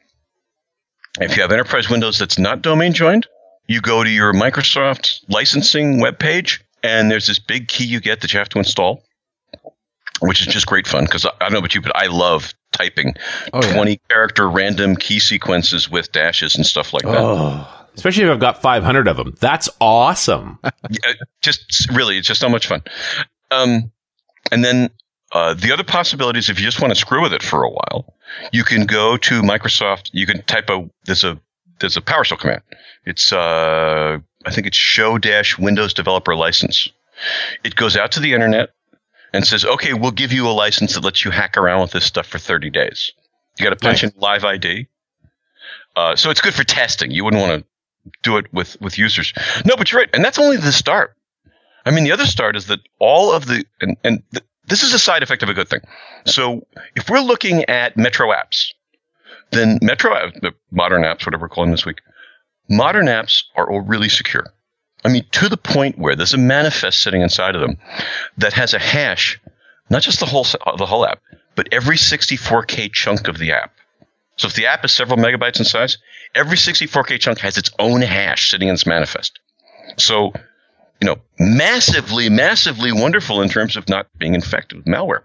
[1.20, 3.26] If you have enterprise Windows that's not domain joined,
[3.66, 8.32] you go to your Microsoft licensing webpage, and there's this big key you get that
[8.32, 9.02] you have to install,
[10.20, 12.52] which is just great fun because I, I, don't know about you, but I love
[12.72, 13.14] typing
[13.52, 13.96] oh, 20 yeah.
[14.08, 17.18] character random key sequences with dashes and stuff like that.
[17.18, 17.78] Oh.
[17.94, 19.34] Especially if I've got 500 of them.
[19.38, 20.58] That's awesome.
[20.64, 21.12] yeah,
[21.42, 22.82] just really, it's just so much fun.
[23.50, 23.92] Um,
[24.50, 24.90] and then
[25.32, 28.14] uh, the other possibilities, if you just want to screw with it for a while,
[28.52, 30.10] you can go to Microsoft.
[30.12, 31.38] You can type a there's a
[31.80, 32.62] there's a PowerShell command.
[33.04, 36.90] It's uh, I think it's show dash Windows Developer License.
[37.64, 38.70] It goes out to the internet
[39.32, 42.04] and says, okay, we'll give you a license that lets you hack around with this
[42.04, 43.12] stuff for 30 days.
[43.58, 44.12] You got to punch nice.
[44.12, 44.86] in live ID.
[45.94, 47.10] Uh, so it's good for testing.
[47.10, 49.32] You wouldn't want to do it with with users.
[49.64, 51.14] No, but you're right, and that's only the start.
[51.84, 54.94] I mean, the other start is that all of the and and the, this is
[54.94, 55.80] a side effect of a good thing.
[56.24, 56.66] So
[56.96, 58.72] if we're looking at Metro apps,
[59.50, 62.00] then Metro, the modern apps, whatever we're calling this week,
[62.72, 64.46] modern apps are all really secure.
[65.04, 67.78] I mean, to the point where there's a manifest sitting inside of them
[68.38, 69.40] that has a hash,
[69.90, 71.20] not just the whole uh, the whole app,
[71.54, 73.74] but every 64k chunk of the app.
[74.36, 75.98] So if the app is several megabytes in size,
[76.34, 79.38] every 64k chunk has its own hash sitting in its manifest.
[79.98, 80.32] So,
[81.00, 85.22] you know, massively, massively wonderful in terms of not being infected with malware.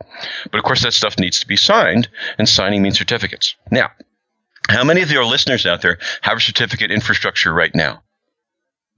[0.52, 3.56] But of course, that stuff needs to be signed, and signing means certificates.
[3.72, 3.92] Now,
[4.70, 8.02] how many of your listeners out there have a certificate infrastructure right now?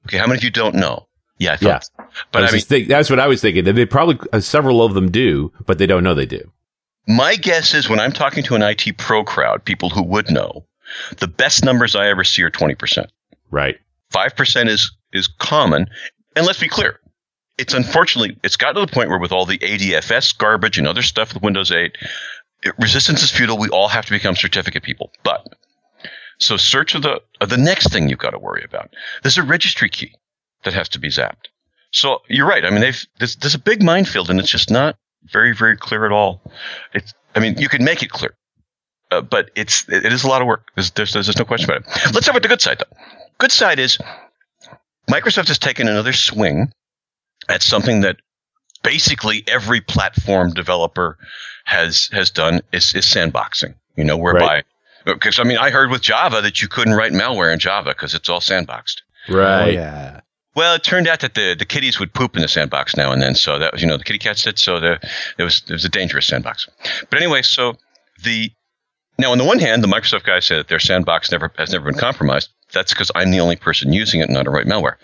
[0.05, 1.07] Okay, how many of you don't know?
[1.37, 2.05] Yeah, I thought, yeah.
[2.31, 3.63] But I, I mean, think, that's what I was thinking.
[3.63, 6.51] They probably uh, several of them do, but they don't know they do.
[7.07, 10.65] My guess is when I'm talking to an IT pro crowd, people who would know,
[11.17, 13.07] the best numbers I ever see are 20%.
[13.51, 13.77] Right.
[14.13, 15.87] 5% is is common.
[16.35, 16.99] And let's be clear.
[17.57, 21.01] It's unfortunately it's gotten to the point where with all the ADFS garbage and other
[21.01, 21.97] stuff with Windows 8, it,
[22.77, 23.57] resistance is futile.
[23.57, 25.11] We all have to become certificate people.
[25.23, 25.47] But
[26.39, 28.93] so search of the the next thing you've got to worry about.
[29.23, 30.13] There's a registry key
[30.63, 31.47] that has to be zapped.
[31.91, 32.65] So you're right.
[32.65, 34.95] I mean, they've there's, there's a big minefield, and it's just not
[35.31, 36.41] very very clear at all.
[36.93, 38.35] It's I mean, you can make it clear,
[39.11, 40.67] uh, but it's it is a lot of work.
[40.75, 42.13] There's, there's there's no question about it.
[42.13, 42.97] Let's start with the good side though.
[43.37, 43.97] Good side is
[45.09, 46.71] Microsoft has taken another swing
[47.47, 48.17] at something that
[48.83, 51.17] basically every platform developer
[51.69, 53.75] has has done is, is sandboxing.
[53.95, 54.65] You know, whereby right
[55.05, 58.13] because I mean, I heard with Java that you couldn't write malware in Java because
[58.13, 59.01] it's all sandboxed.
[59.27, 59.69] Right.
[59.69, 60.21] Oh, yeah.
[60.55, 63.21] Well, it turned out that the, the kitties would poop in the sandbox now and
[63.21, 63.35] then.
[63.35, 64.57] So that was, you know, the kitty cats did.
[64.59, 64.99] So the,
[65.37, 66.67] it was, it was a dangerous sandbox.
[67.09, 67.75] But anyway, so
[68.23, 68.51] the,
[69.17, 71.85] now on the one hand, the Microsoft guys say that their sandbox never, has never
[71.85, 72.49] been compromised.
[72.73, 74.95] That's because I'm the only person using it, not to write malware.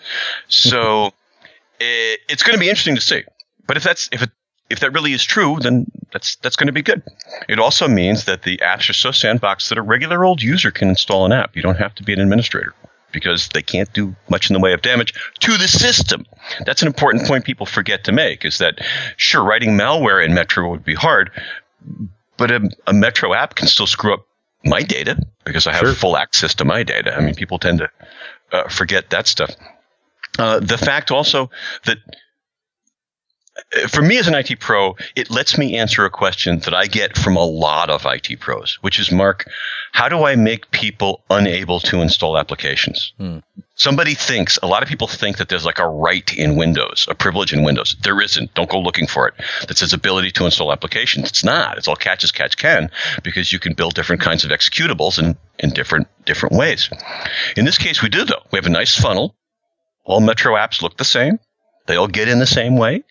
[0.48, 1.06] So
[1.80, 3.22] it, it's going to be interesting to see.
[3.66, 4.30] But if that's, if it,
[4.68, 7.02] if that really is true, then that's that's going to be good.
[7.48, 10.88] It also means that the apps are so sandboxed that a regular old user can
[10.88, 11.54] install an app.
[11.54, 12.74] You don't have to be an administrator
[13.12, 16.26] because they can't do much in the way of damage to the system.
[16.64, 18.80] That's an important point people forget to make is that
[19.16, 21.30] sure writing malware in Metro would be hard,
[22.36, 24.26] but a, a Metro app can still screw up
[24.64, 25.94] my data because I have sure.
[25.94, 27.16] full access to my data.
[27.16, 27.90] I mean, people tend to
[28.52, 29.54] uh, forget that stuff.
[30.38, 31.50] Uh, the fact also
[31.84, 31.98] that
[33.88, 37.16] for me as an IT pro, it lets me answer a question that I get
[37.16, 39.46] from a lot of IT pros, which is Mark,
[39.92, 43.12] how do I make people unable to install applications?
[43.18, 43.38] Hmm.
[43.74, 47.14] Somebody thinks, a lot of people think that there's like a right in Windows, a
[47.14, 47.96] privilege in Windows.
[48.02, 48.54] There isn't.
[48.54, 49.34] Don't go looking for it.
[49.68, 51.28] That says ability to install applications.
[51.28, 51.76] It's not.
[51.76, 52.90] It's all catch as catch can
[53.22, 56.88] because you can build different kinds of executables in, in different, different ways.
[57.56, 58.42] In this case, we do though.
[58.50, 59.34] We have a nice funnel.
[60.04, 61.38] All Metro apps look the same.
[61.86, 63.04] They all get in the same way.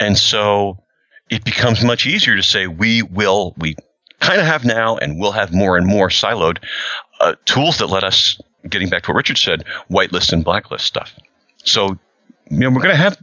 [0.00, 0.78] And so
[1.30, 3.76] it becomes much easier to say we will, we
[4.20, 6.58] kind of have now and we'll have more and more siloed
[7.20, 11.12] uh, tools that let us, getting back to what Richard said, whitelist and blacklist stuff.
[11.64, 11.98] So,
[12.50, 13.22] you know, we're going to have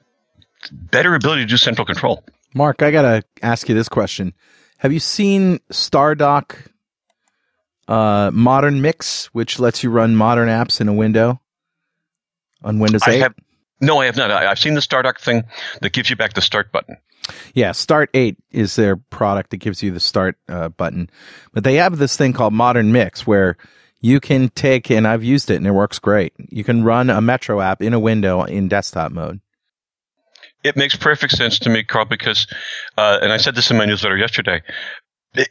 [0.71, 2.23] better ability to do central control.
[2.53, 4.33] Mark, I got to ask you this question.
[4.79, 6.55] Have you seen StarDock
[7.87, 11.39] uh, Modern Mix, which lets you run modern apps in a window
[12.63, 13.11] on Windows 8?
[13.11, 13.35] I have,
[13.81, 14.31] no, I have not.
[14.31, 15.43] I, have seen the StarDock thing
[15.81, 16.97] that gives you back the start button.
[17.53, 21.09] Yeah, Start 8 is their product that gives you the start uh, button.
[21.53, 23.57] But they have this thing called Modern Mix where
[23.99, 26.33] you can take, and I've used it and it works great.
[26.37, 29.39] You can run a Metro app in a window in desktop mode.
[30.63, 32.47] It makes perfect sense to me, Carl, because,
[32.97, 34.61] uh, and I said this in my newsletter yesterday,
[35.33, 35.49] it,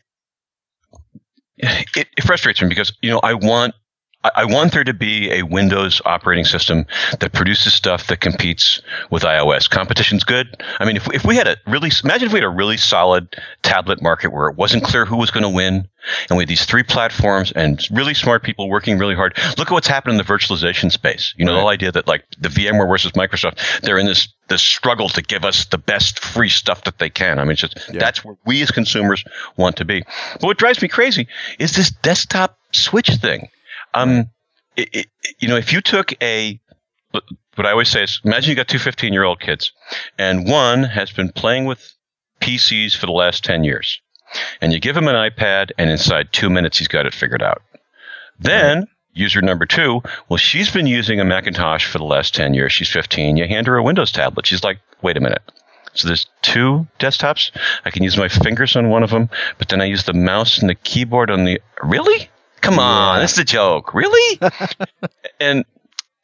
[1.59, 3.75] it, it frustrates me because, you know, I want
[4.23, 6.85] I want there to be a Windows operating system
[7.21, 9.69] that produces stuff that competes with iOS.
[9.69, 10.63] Competition's good.
[10.79, 13.35] I mean, if, if we had a really, imagine if we had a really solid
[13.63, 15.89] tablet market where it wasn't clear who was going to win,
[16.29, 19.39] and we had these three platforms and really smart people working really hard.
[19.57, 21.35] Look at what's happened in the virtualization space.
[21.39, 21.57] You know, right.
[21.57, 25.23] the whole idea that like the VMware versus Microsoft, they're in this this struggle to
[25.23, 27.39] give us the best free stuff that they can.
[27.39, 28.01] I mean, just yeah.
[28.01, 29.25] that's where we as consumers
[29.57, 30.03] want to be.
[30.35, 33.49] But what drives me crazy is this desktop switch thing.
[33.95, 34.31] Um,
[34.77, 35.07] it, it,
[35.39, 36.61] you know, if you took a,
[37.13, 39.73] what I always say is, imagine you got two 15 year old kids,
[40.19, 41.95] and one has been playing with
[42.41, 44.01] PCs for the last 10 years,
[44.61, 47.63] and you give him an iPad, and inside two minutes he's got it figured out.
[48.39, 52.73] Then, user number two, well, she's been using a Macintosh for the last 10 years.
[52.73, 53.37] She's 15.
[53.37, 54.47] You hand her a Windows tablet.
[54.47, 55.43] She's like, wait a minute.
[55.95, 57.51] So there's two desktops.
[57.85, 59.29] I can use my fingers on one of them,
[59.59, 61.61] but then I use the mouse and the keyboard on the.
[61.83, 62.31] Really?
[62.61, 63.23] Come on, yeah.
[63.23, 63.95] this is a joke.
[63.95, 64.41] Really?
[65.41, 65.65] and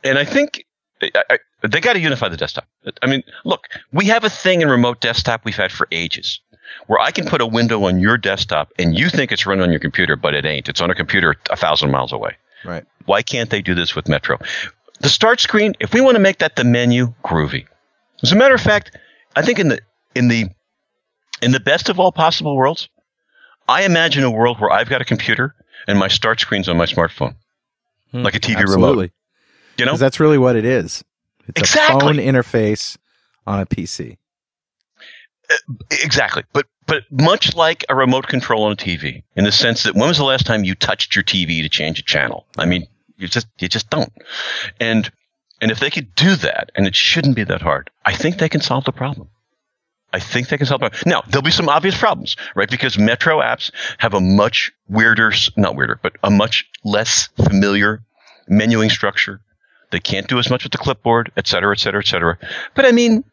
[0.05, 0.65] and I think
[1.03, 2.67] I, I, they got to unify the desktop.
[3.03, 6.41] I mean, look, we have a thing in remote desktop we've had for ages
[6.87, 9.71] where I can put a window on your desktop and you think it's running on
[9.71, 10.69] your computer, but it ain't.
[10.69, 12.37] It's on a computer a thousand miles away.
[12.65, 12.85] Right.
[13.05, 14.39] Why can't they do this with Metro?
[15.01, 17.67] The start screen, if we want to make that the menu, groovy.
[18.23, 18.97] As a matter of fact,
[19.35, 19.81] I think in the
[20.15, 20.49] in the
[21.43, 22.89] in the best of all possible worlds,
[23.69, 25.55] I imagine a world where I've got a computer
[25.87, 27.37] and my start screen's on my smartphone,
[28.11, 28.87] hmm, like a TV absolutely.
[28.89, 29.11] remote.
[29.79, 31.05] You know, that's really what it is.
[31.49, 31.97] It's exactly.
[31.97, 32.97] a phone interface
[33.47, 34.17] on a PC.
[35.51, 35.55] Uh,
[35.91, 39.95] exactly, but but much like a remote control on a TV, in the sense that
[39.95, 42.47] when was the last time you touched your TV to change a channel?
[42.59, 42.87] I mean,
[43.17, 44.13] you just you just don't.
[44.81, 45.11] And
[45.61, 48.49] and if they could do that, and it shouldn't be that hard, I think they
[48.49, 49.29] can solve the problem.
[50.17, 50.95] I think they can solve it.
[51.05, 52.71] Now, there'll be some obvious problems, right?
[52.71, 58.03] Because Metro apps have a much weirder, not weirder, but a much less familiar
[58.51, 59.43] menuing structure.
[59.91, 62.39] They can't do as much with the clipboard, et cetera, et cetera, et cetera.
[62.75, 63.25] But I mean,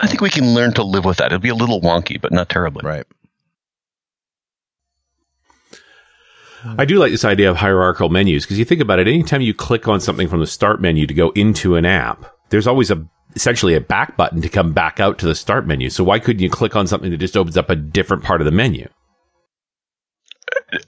[0.00, 1.26] I think we can learn to live with that.
[1.26, 2.80] It'll be a little wonky, but not terribly.
[2.82, 3.04] Right.
[6.78, 9.52] I do like this idea of hierarchical menus because you think about it, anytime you
[9.52, 13.06] click on something from the start menu to go into an app, there's always a
[13.34, 15.90] essentially a back button to come back out to the start menu.
[15.90, 18.44] So why couldn't you click on something that just opens up a different part of
[18.46, 18.88] the menu?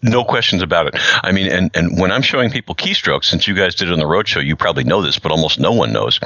[0.02, 0.94] No questions about it.
[1.22, 3.98] I mean, and, and when I'm showing people keystrokes, since you guys did it on
[3.98, 6.20] the roadshow, you probably know this, but almost no one knows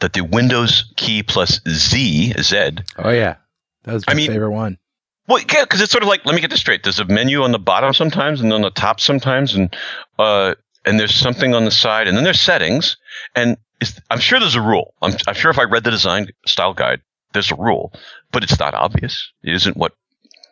[0.00, 2.70] that the Windows key plus Z, Z.
[2.96, 3.36] Oh, yeah.
[3.84, 4.78] That was my I mean, favorite one.
[5.26, 6.82] Well, yeah, because it's sort of like, let me get this straight.
[6.82, 9.74] There's a menu on the bottom sometimes and on the top sometimes, and,
[10.18, 12.96] uh, and there's something on the side, and then there's settings.
[13.34, 13.58] And
[14.10, 14.94] I'm sure there's a rule.
[15.00, 17.00] I'm, I'm sure if I read the design style guide,
[17.32, 17.92] there's a rule,
[18.32, 19.32] but it's not obvious.
[19.42, 19.92] It isn't what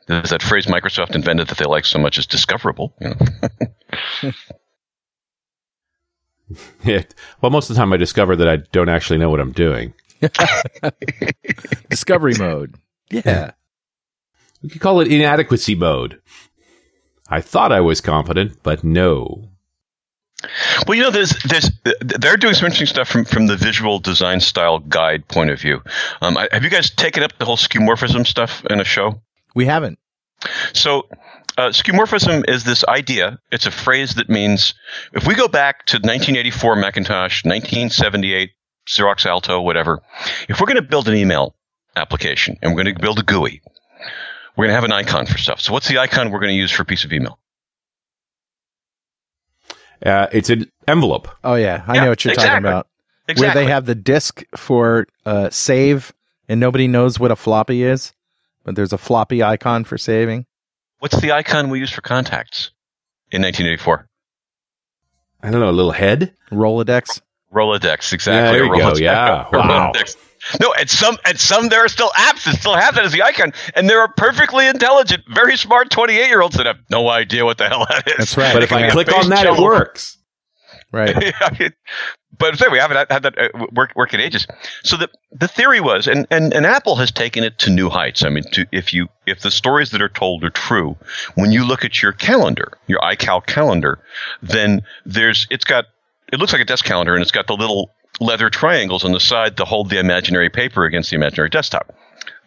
[0.07, 2.95] there's that phrase Microsoft invented that they like so much is discoverable.
[3.01, 3.15] You
[4.23, 4.33] know?
[6.85, 7.03] yeah.
[7.41, 9.95] Well, most of the time I discover that I don't actually know what I'm doing.
[11.91, 12.77] Discovery mode.
[13.11, 13.53] Yeah.
[14.63, 16.21] We could call it inadequacy mode.
[17.29, 19.51] I thought I was competent, but no.
[20.87, 21.71] Well, you know, there's, there's,
[22.01, 25.83] they're doing some interesting stuff from, from the visual design style guide point of view.
[26.21, 29.21] Um, I, have you guys taken up the whole skeuomorphism stuff in a show?
[29.55, 29.99] We haven't.
[30.73, 31.09] So,
[31.59, 33.39] uh, skeuomorphism is this idea.
[33.51, 34.75] It's a phrase that means
[35.13, 38.51] if we go back to 1984 Macintosh, 1978
[38.87, 40.03] Xerox Alto, whatever,
[40.49, 41.55] if we're going to build an email
[41.97, 43.63] application and we're going to build a GUI,
[44.57, 45.61] we're going to have an icon for stuff.
[45.61, 47.39] So, what's the icon we're going to use for a piece of email?
[50.05, 51.29] Uh, it's an envelope.
[51.45, 52.51] Oh yeah, I yeah, know what you're exactly.
[52.51, 52.89] talking about.
[53.29, 53.47] Exactly.
[53.47, 56.13] Where they have the disk for uh, save,
[56.49, 58.13] and nobody knows what a floppy is,
[58.65, 60.47] but there's a floppy icon for saving.
[60.99, 62.71] What's the icon we use for contacts
[63.31, 64.09] in 1984?
[65.43, 65.69] I don't know.
[65.69, 66.35] A little head.
[66.51, 67.21] Rolodex.
[67.53, 68.13] Rolodex.
[68.13, 68.35] Exactly.
[68.35, 68.95] Yeah, there you Rolodex.
[68.95, 68.99] go.
[68.99, 69.49] Yeah.
[69.53, 69.93] Wow.
[69.93, 70.17] Rolodex.
[70.61, 73.23] No, and some and some there are still apps that still have that as the
[73.23, 77.09] icon, and there are perfectly intelligent, very smart twenty eight year olds that have no
[77.09, 78.15] idea what the hell that is.
[78.17, 78.53] That's right.
[78.55, 80.19] But if I click on that, it works.
[80.93, 81.35] Right.
[82.39, 84.47] but say we haven't had that uh, work work in ages.
[84.83, 88.25] So the the theory was, and, and and Apple has taken it to new heights.
[88.25, 90.97] I mean, to, if you if the stories that are told are true,
[91.35, 93.99] when you look at your calendar, your iCal calendar,
[94.43, 95.87] then there's it's got
[96.33, 97.91] it looks like a desk calendar, and it's got the little
[98.21, 101.95] leather triangles on the side to hold the imaginary paper against the imaginary desktop.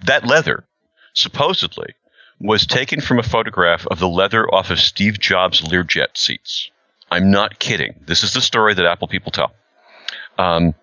[0.05, 0.65] That leather,
[1.13, 1.93] supposedly,
[2.39, 6.71] was taken from a photograph of the leather off of Steve Jobs' Learjet seats.
[7.11, 7.95] I'm not kidding.
[8.05, 9.51] This is the story that Apple people tell.
[10.37, 10.73] Um,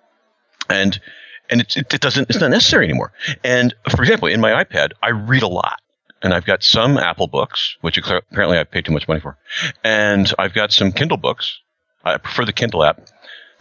[0.69, 1.01] and
[1.49, 3.13] and it, it, it doesn't it's not necessary anymore.
[3.45, 5.81] And for example, in my iPad, I read a lot.
[6.23, 9.37] And I've got some Apple books, which apparently I paid too much money for.
[9.85, 11.61] And I've got some Kindle books.
[12.05, 13.01] I prefer the Kindle app.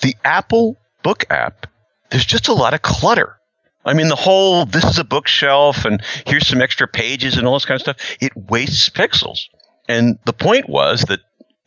[0.02, 1.68] The Apple book app,
[2.10, 3.38] there's just a lot of clutter.
[3.86, 7.54] I mean, the whole this is a bookshelf and here's some extra pages and all
[7.54, 8.18] this kind of stuff.
[8.20, 9.42] It wastes pixels.
[9.88, 11.20] And the point was that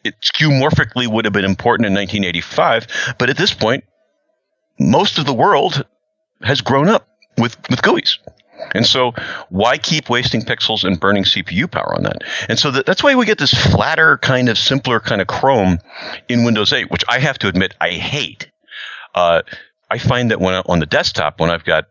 [0.03, 3.84] it skeuomorphically would have been important in 1985, but at this point,
[4.80, 5.86] most of the world
[6.43, 8.18] has grown up with, with GUIs.
[8.74, 9.12] And so,
[9.51, 12.22] why keep wasting pixels and burning CPU power on that?
[12.49, 15.78] And so that, that's why we get this flatter, kind of simpler kind of Chrome
[16.28, 18.51] in Windows 8, which I have to admit I hate.
[19.14, 19.42] Uh,
[19.90, 21.86] I find that when I, on the desktop, when I've got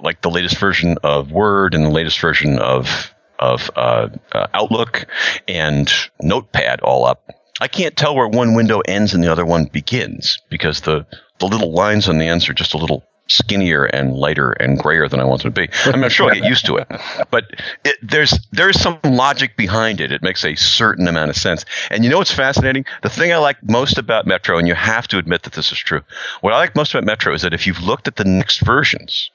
[0.00, 5.06] like the latest version of Word and the latest version of of uh, uh, Outlook
[5.46, 7.28] and Notepad all up,
[7.60, 11.06] I can't tell where one window ends and the other one begins because the
[11.38, 15.08] the little lines on the ends are just a little skinnier and lighter and grayer
[15.08, 15.68] than I want them to be.
[15.84, 16.88] I am not sure I'll get used to it,
[17.30, 17.44] but
[17.84, 20.10] it, there's there's some logic behind it.
[20.10, 21.64] It makes a certain amount of sense.
[21.90, 22.84] And you know what's fascinating?
[23.02, 25.78] The thing I like most about Metro, and you have to admit that this is
[25.78, 26.00] true.
[26.40, 29.30] What I like most about Metro is that if you've looked at the next versions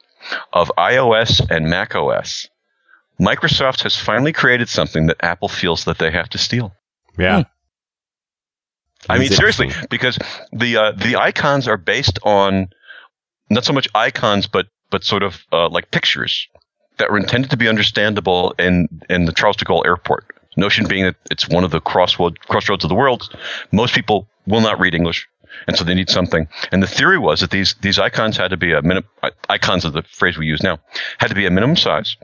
[0.51, 2.49] of iOS and Mac OS,
[3.19, 6.73] Microsoft has finally created something that Apple feels that they have to steal.
[7.17, 7.43] Yeah.
[7.43, 7.49] Hmm.
[9.09, 10.17] I mean, seriously, because
[10.53, 12.69] the uh, the icons are based on
[13.49, 16.47] not so much icons, but but sort of uh, like pictures
[16.97, 20.25] that were intended to be understandable in in the Charles de Gaulle Airport.
[20.55, 23.35] Notion being that it's one of the crossroad, crossroads of the world.
[23.71, 25.27] Most people will not read English,
[25.67, 26.47] and so they need something.
[26.71, 29.09] And the theory was that these these icons had to be a minimum
[29.49, 30.79] icons of the phrase we use now
[31.17, 32.17] had to be a minimum size,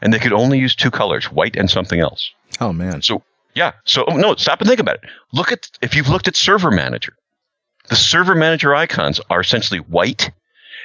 [0.00, 2.30] and they could only use two colors, white and something else.
[2.60, 3.02] Oh man!
[3.02, 3.22] So
[3.54, 3.72] yeah.
[3.84, 5.10] So oh, no, stop and think about it.
[5.32, 7.14] Look at if you've looked at Server Manager,
[7.88, 10.30] the Server Manager icons are essentially white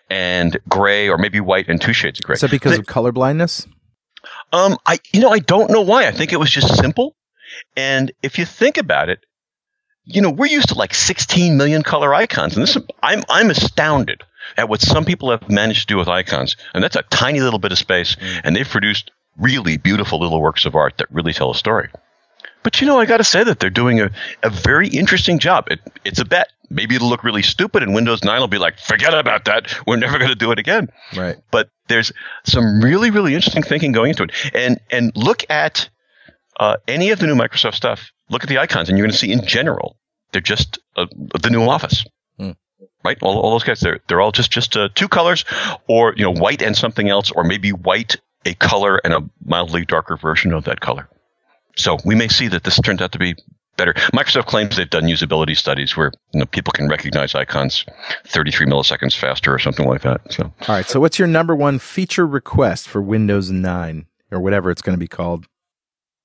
[0.09, 2.35] and gray, or maybe white and two shades of gray.
[2.35, 3.67] Is that because they, of color blindness?
[4.51, 6.07] Um, I you know I don't know why.
[6.07, 7.15] I think it was just simple.
[7.75, 9.25] And if you think about it,
[10.03, 14.23] you know we're used to like 16 million color icons, and this I'm I'm astounded
[14.57, 17.59] at what some people have managed to do with icons, and that's a tiny little
[17.59, 18.41] bit of space, mm.
[18.43, 21.89] and they've produced really beautiful little works of art that really tell a story.
[22.63, 24.11] But you know, I got to say that they're doing a,
[24.43, 25.67] a very interesting job.
[25.71, 26.49] It, it's a bet.
[26.69, 29.73] Maybe it'll look really stupid, and Windows 9 will be like, forget about that.
[29.87, 30.89] We're never going to do it again.
[31.15, 31.37] Right.
[31.51, 32.11] But there's
[32.45, 34.31] some really, really interesting thinking going into it.
[34.53, 35.89] And and look at
[36.59, 38.11] uh, any of the new Microsoft stuff.
[38.29, 39.97] Look at the icons, and you're going to see in general
[40.31, 41.07] they're just uh,
[41.41, 42.05] the new Office.
[42.37, 42.51] Hmm.
[43.03, 45.45] Right, all, all those guys, they're they're all just just uh, two colors,
[45.87, 49.85] or you know, white and something else, or maybe white a color and a mildly
[49.85, 51.09] darker version of that color.
[51.79, 53.35] So we may see that this turns out to be
[53.77, 53.93] better.
[54.13, 57.85] Microsoft claims they've done usability studies where you know, people can recognize icons
[58.27, 60.21] 33 milliseconds faster or something like that.
[60.31, 60.85] So, all right.
[60.85, 64.99] So, what's your number one feature request for Windows 9 or whatever it's going to
[64.99, 65.45] be called?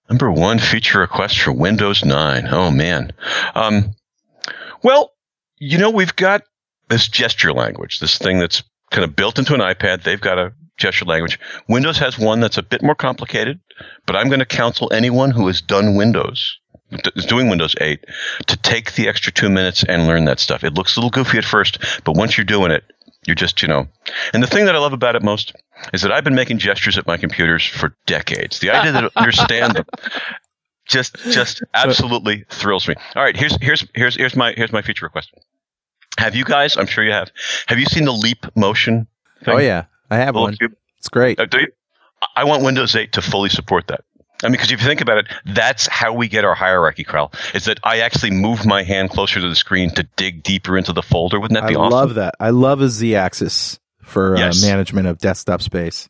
[0.08, 2.48] Number one feature request for Windows 9.
[2.50, 3.12] Oh man.
[3.54, 3.94] Um,
[4.82, 5.12] well,
[5.56, 6.42] you know we've got
[6.88, 10.02] this gesture language, this thing that's kind of built into an iPad.
[10.02, 11.38] They've got a gesture language.
[11.68, 13.60] Windows has one that's a bit more complicated,
[14.06, 16.58] but I'm going to counsel anyone who has done Windows,
[17.16, 18.04] is doing Windows 8,
[18.46, 20.64] to take the extra two minutes and learn that stuff.
[20.64, 22.84] It looks a little goofy at first, but once you're doing it,
[23.26, 23.88] you're just, you know.
[24.32, 25.54] And the thing that I love about it most
[25.92, 28.60] is that I've been making gestures at my computers for decades.
[28.60, 29.86] The idea that I understand them
[30.86, 32.94] just just absolutely thrills me.
[33.16, 35.32] All right, here's here's here's here's my here's my feature request.
[36.18, 36.76] Have you guys?
[36.76, 37.30] I'm sure you have.
[37.66, 39.06] Have you seen the leap motion?
[39.44, 39.54] Thing?
[39.54, 40.56] Oh yeah, I have one.
[40.56, 40.74] Cube?
[40.98, 41.38] It's great.
[41.38, 41.46] Uh,
[42.36, 44.04] I want Windows 8 to fully support that.
[44.42, 47.32] I mean, because if you think about it, that's how we get our hierarchy, Carl.
[47.54, 50.92] Is that I actually move my hand closer to the screen to dig deeper into
[50.92, 51.40] the folder?
[51.40, 51.94] Wouldn't that be I awesome?
[51.94, 52.34] I love that.
[52.40, 54.62] I love a Z-axis for uh, yes.
[54.62, 56.08] uh, management of desktop space.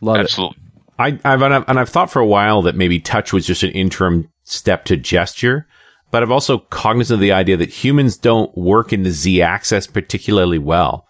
[0.00, 0.56] Love Absolutely.
[0.58, 0.62] it.
[0.98, 3.62] I, I've and, I've and I've thought for a while that maybe touch was just
[3.62, 5.66] an interim step to gesture,
[6.10, 10.58] but I've also cognizant of the idea that humans don't work in the Z-axis particularly
[10.58, 11.06] well.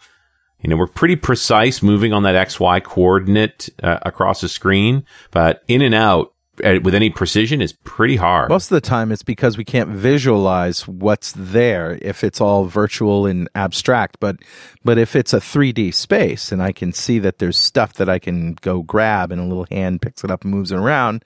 [0.63, 5.63] You know, we're pretty precise moving on that XY coordinate uh, across the screen, but
[5.69, 6.33] in and out
[6.63, 8.49] uh, with any precision is pretty hard.
[8.49, 13.27] Most of the time, it's because we can't visualize what's there if it's all virtual
[13.27, 14.19] and abstract.
[14.21, 14.37] But
[14.85, 18.19] but if it's a 3D space and I can see that there's stuff that I
[18.19, 21.25] can go grab and a little hand picks it up and moves it around,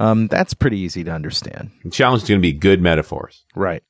[0.00, 1.70] um, that's pretty easy to understand.
[1.82, 3.82] The challenge is going to be good metaphors, right?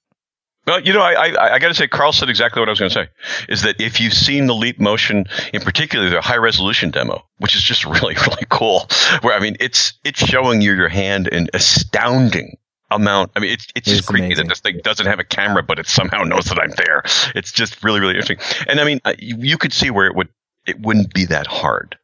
[0.68, 2.78] Well, you know, I, I, I got to say, Carl said exactly what I was
[2.78, 3.08] going to say.
[3.48, 7.56] Is that if you've seen the Leap Motion, in particular the high resolution demo, which
[7.56, 8.86] is just really really cool,
[9.22, 12.58] where I mean, it's it's showing you your hand in astounding
[12.90, 13.32] amount.
[13.34, 14.44] I mean, it's it's just creepy amazing.
[14.44, 17.02] that this thing doesn't have a camera, but it somehow knows that I'm there.
[17.34, 18.38] It's just really really interesting.
[18.68, 20.28] And I mean, uh, you could see where it would
[20.66, 21.96] it wouldn't be that hard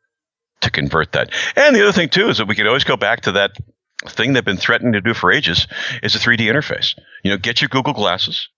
[0.63, 1.31] to convert that.
[1.55, 3.59] And the other thing too is that we could always go back to that
[4.07, 5.67] thing they've been threatening to do for ages
[6.03, 6.99] is a 3D interface.
[7.23, 8.49] You know, get your Google glasses,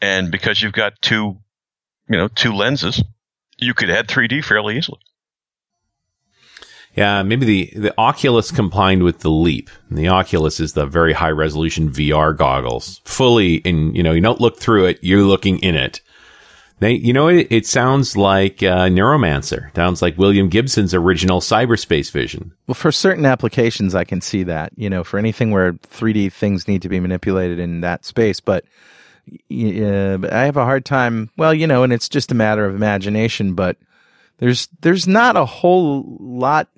[0.00, 1.38] and because you've got two,
[2.08, 3.02] you know, two lenses,
[3.58, 5.00] you could add 3D fairly easily.
[6.94, 9.70] Yeah, maybe the, the Oculus combined with the Leap.
[9.88, 14.20] And the Oculus is the very high resolution VR goggles, fully in, you know, you
[14.20, 16.00] don't look through it, you're looking in it.
[16.80, 19.74] They, you know, it, it sounds like uh, Neuromancer.
[19.74, 22.52] Sounds like William Gibson's original cyberspace vision.
[22.66, 24.72] Well, for certain applications, I can see that.
[24.76, 28.64] You know, for anything where 3D things need to be manipulated in that space, but
[29.48, 31.30] yeah, I have a hard time.
[31.36, 33.54] Well, you know, and it's just a matter of imagination.
[33.54, 33.76] But
[34.38, 36.68] there's there's not a whole lot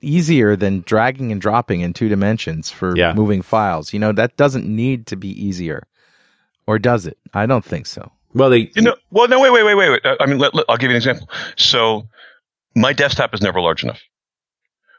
[0.00, 3.12] easier than dragging and dropping in two dimensions for yeah.
[3.14, 3.92] moving files.
[3.92, 5.86] You know, that doesn't need to be easier,
[6.66, 7.18] or does it?
[7.34, 8.12] I don't think so.
[8.36, 8.94] Well, they you know.
[9.10, 10.16] Well, no, wait, wait, wait, wait, wait.
[10.20, 11.30] I mean, let, let, I'll give you an example.
[11.56, 12.06] So,
[12.74, 14.00] my desktop is never large enough,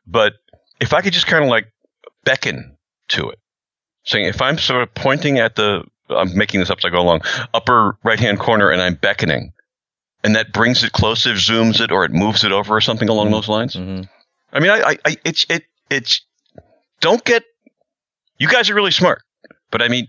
[0.08, 0.34] but
[0.80, 1.72] if I could just kind of like
[2.24, 2.76] beckon
[3.10, 3.40] to it,
[4.06, 7.00] saying if I'm sort of pointing at the I'm making this up as I go
[7.00, 7.22] along,
[7.54, 9.54] upper right hand corner, and I'm beckoning,
[10.24, 13.28] and that brings it closer, zooms it, or it moves it over, or something along
[13.28, 13.36] mm-hmm.
[13.36, 13.76] those lines.
[13.76, 14.04] Mm-hmm.
[14.52, 16.22] I mean, I, I, I, it's, it, it's.
[17.02, 17.44] Don't get.
[18.40, 19.22] You guys are really smart,
[19.70, 20.08] but I mean,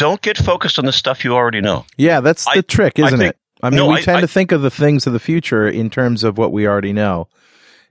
[0.00, 1.84] don't get focused on the stuff you already know.
[1.98, 3.38] Yeah, that's the I- trick, isn't think- it?
[3.62, 5.68] I mean, no, we I- tend I- to think of the things of the future
[5.68, 7.28] in terms of what we already know.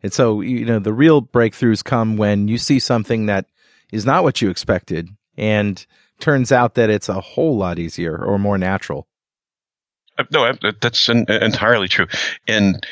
[0.02, 3.46] And so, you know, the real breakthroughs come when you see something that
[3.92, 5.86] is not what you expected and
[6.20, 9.08] turns out that it's a whole lot easier or more natural.
[10.18, 10.52] Uh, No,
[10.82, 12.08] that's en- entirely true,
[12.48, 12.86] and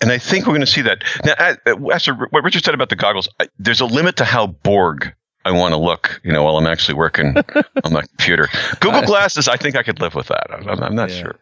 [0.00, 1.34] and I think we're going to see that now.
[1.38, 5.12] Uh, As what Richard said about the goggles, there's a limit to how Borg
[5.46, 6.20] I want to look.
[6.24, 7.36] You know, while I'm actually working
[7.84, 8.48] on my computer.
[8.80, 10.46] Google Glasses, I think I could live with that.
[10.52, 11.16] I'm, I'm not Yeah.
[11.22, 11.34] sure.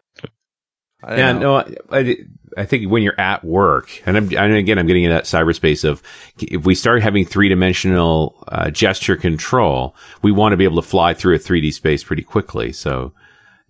[1.03, 1.41] I Yeah, know.
[1.41, 2.17] no, I, I,
[2.57, 5.85] I think when you're at work, and I'm, and again, I'm getting in that cyberspace
[5.85, 6.03] of
[6.39, 10.89] if we start having three dimensional uh, gesture control, we want to be able to
[10.89, 12.73] fly through a 3D space pretty quickly.
[12.73, 13.13] So,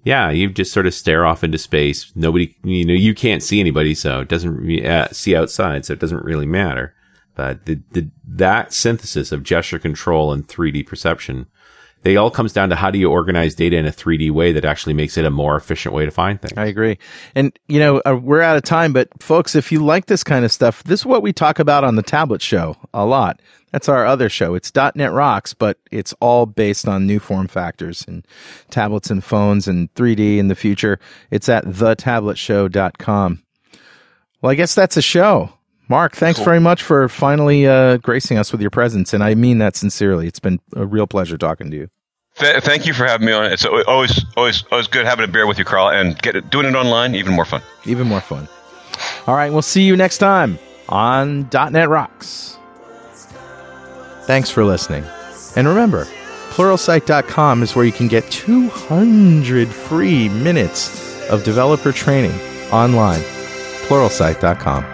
[0.04, 2.12] yeah, you just sort of stare off into space.
[2.14, 5.98] Nobody, you know, you can't see anybody, so it doesn't uh, see outside, so it
[6.00, 6.94] doesn't really matter.
[7.34, 11.46] But the, the that synthesis of gesture control and 3D perception,
[12.02, 14.64] they all comes down to how do you organize data in a 3D way that
[14.64, 16.56] actually makes it a more efficient way to find things.
[16.56, 16.98] I agree.
[17.34, 20.44] And, you know, uh, we're out of time, but folks, if you like this kind
[20.44, 23.40] of stuff, this is what we talk about on the tablet show a lot.
[23.72, 24.54] That's our other show.
[24.54, 28.24] It's .NET Rocks, but it's all based on new form factors and
[28.70, 31.00] tablets and phones and 3D in the future.
[31.32, 33.42] It's at thetabletshow.com.
[34.40, 35.54] Well, I guess that's a show.
[35.88, 39.12] Mark, thanks very much for finally uh, gracing us with your presence.
[39.12, 40.26] And I mean that sincerely.
[40.26, 41.88] It's been a real pleasure talking to you.
[42.36, 43.44] Th- thank you for having me on.
[43.52, 46.66] It's always always always good having a beer with you, Carl, and get it, doing
[46.66, 47.62] it online even more fun.
[47.84, 48.48] even more fun.
[49.26, 50.58] All right, we'll see you next time
[50.88, 52.58] on .NET Rocks.
[54.22, 55.04] Thanks for listening.
[55.56, 56.06] And remember,
[56.50, 62.38] pluralsight.com is where you can get 200 free minutes of developer training
[62.72, 63.20] online.
[63.86, 64.93] pluralsight.com.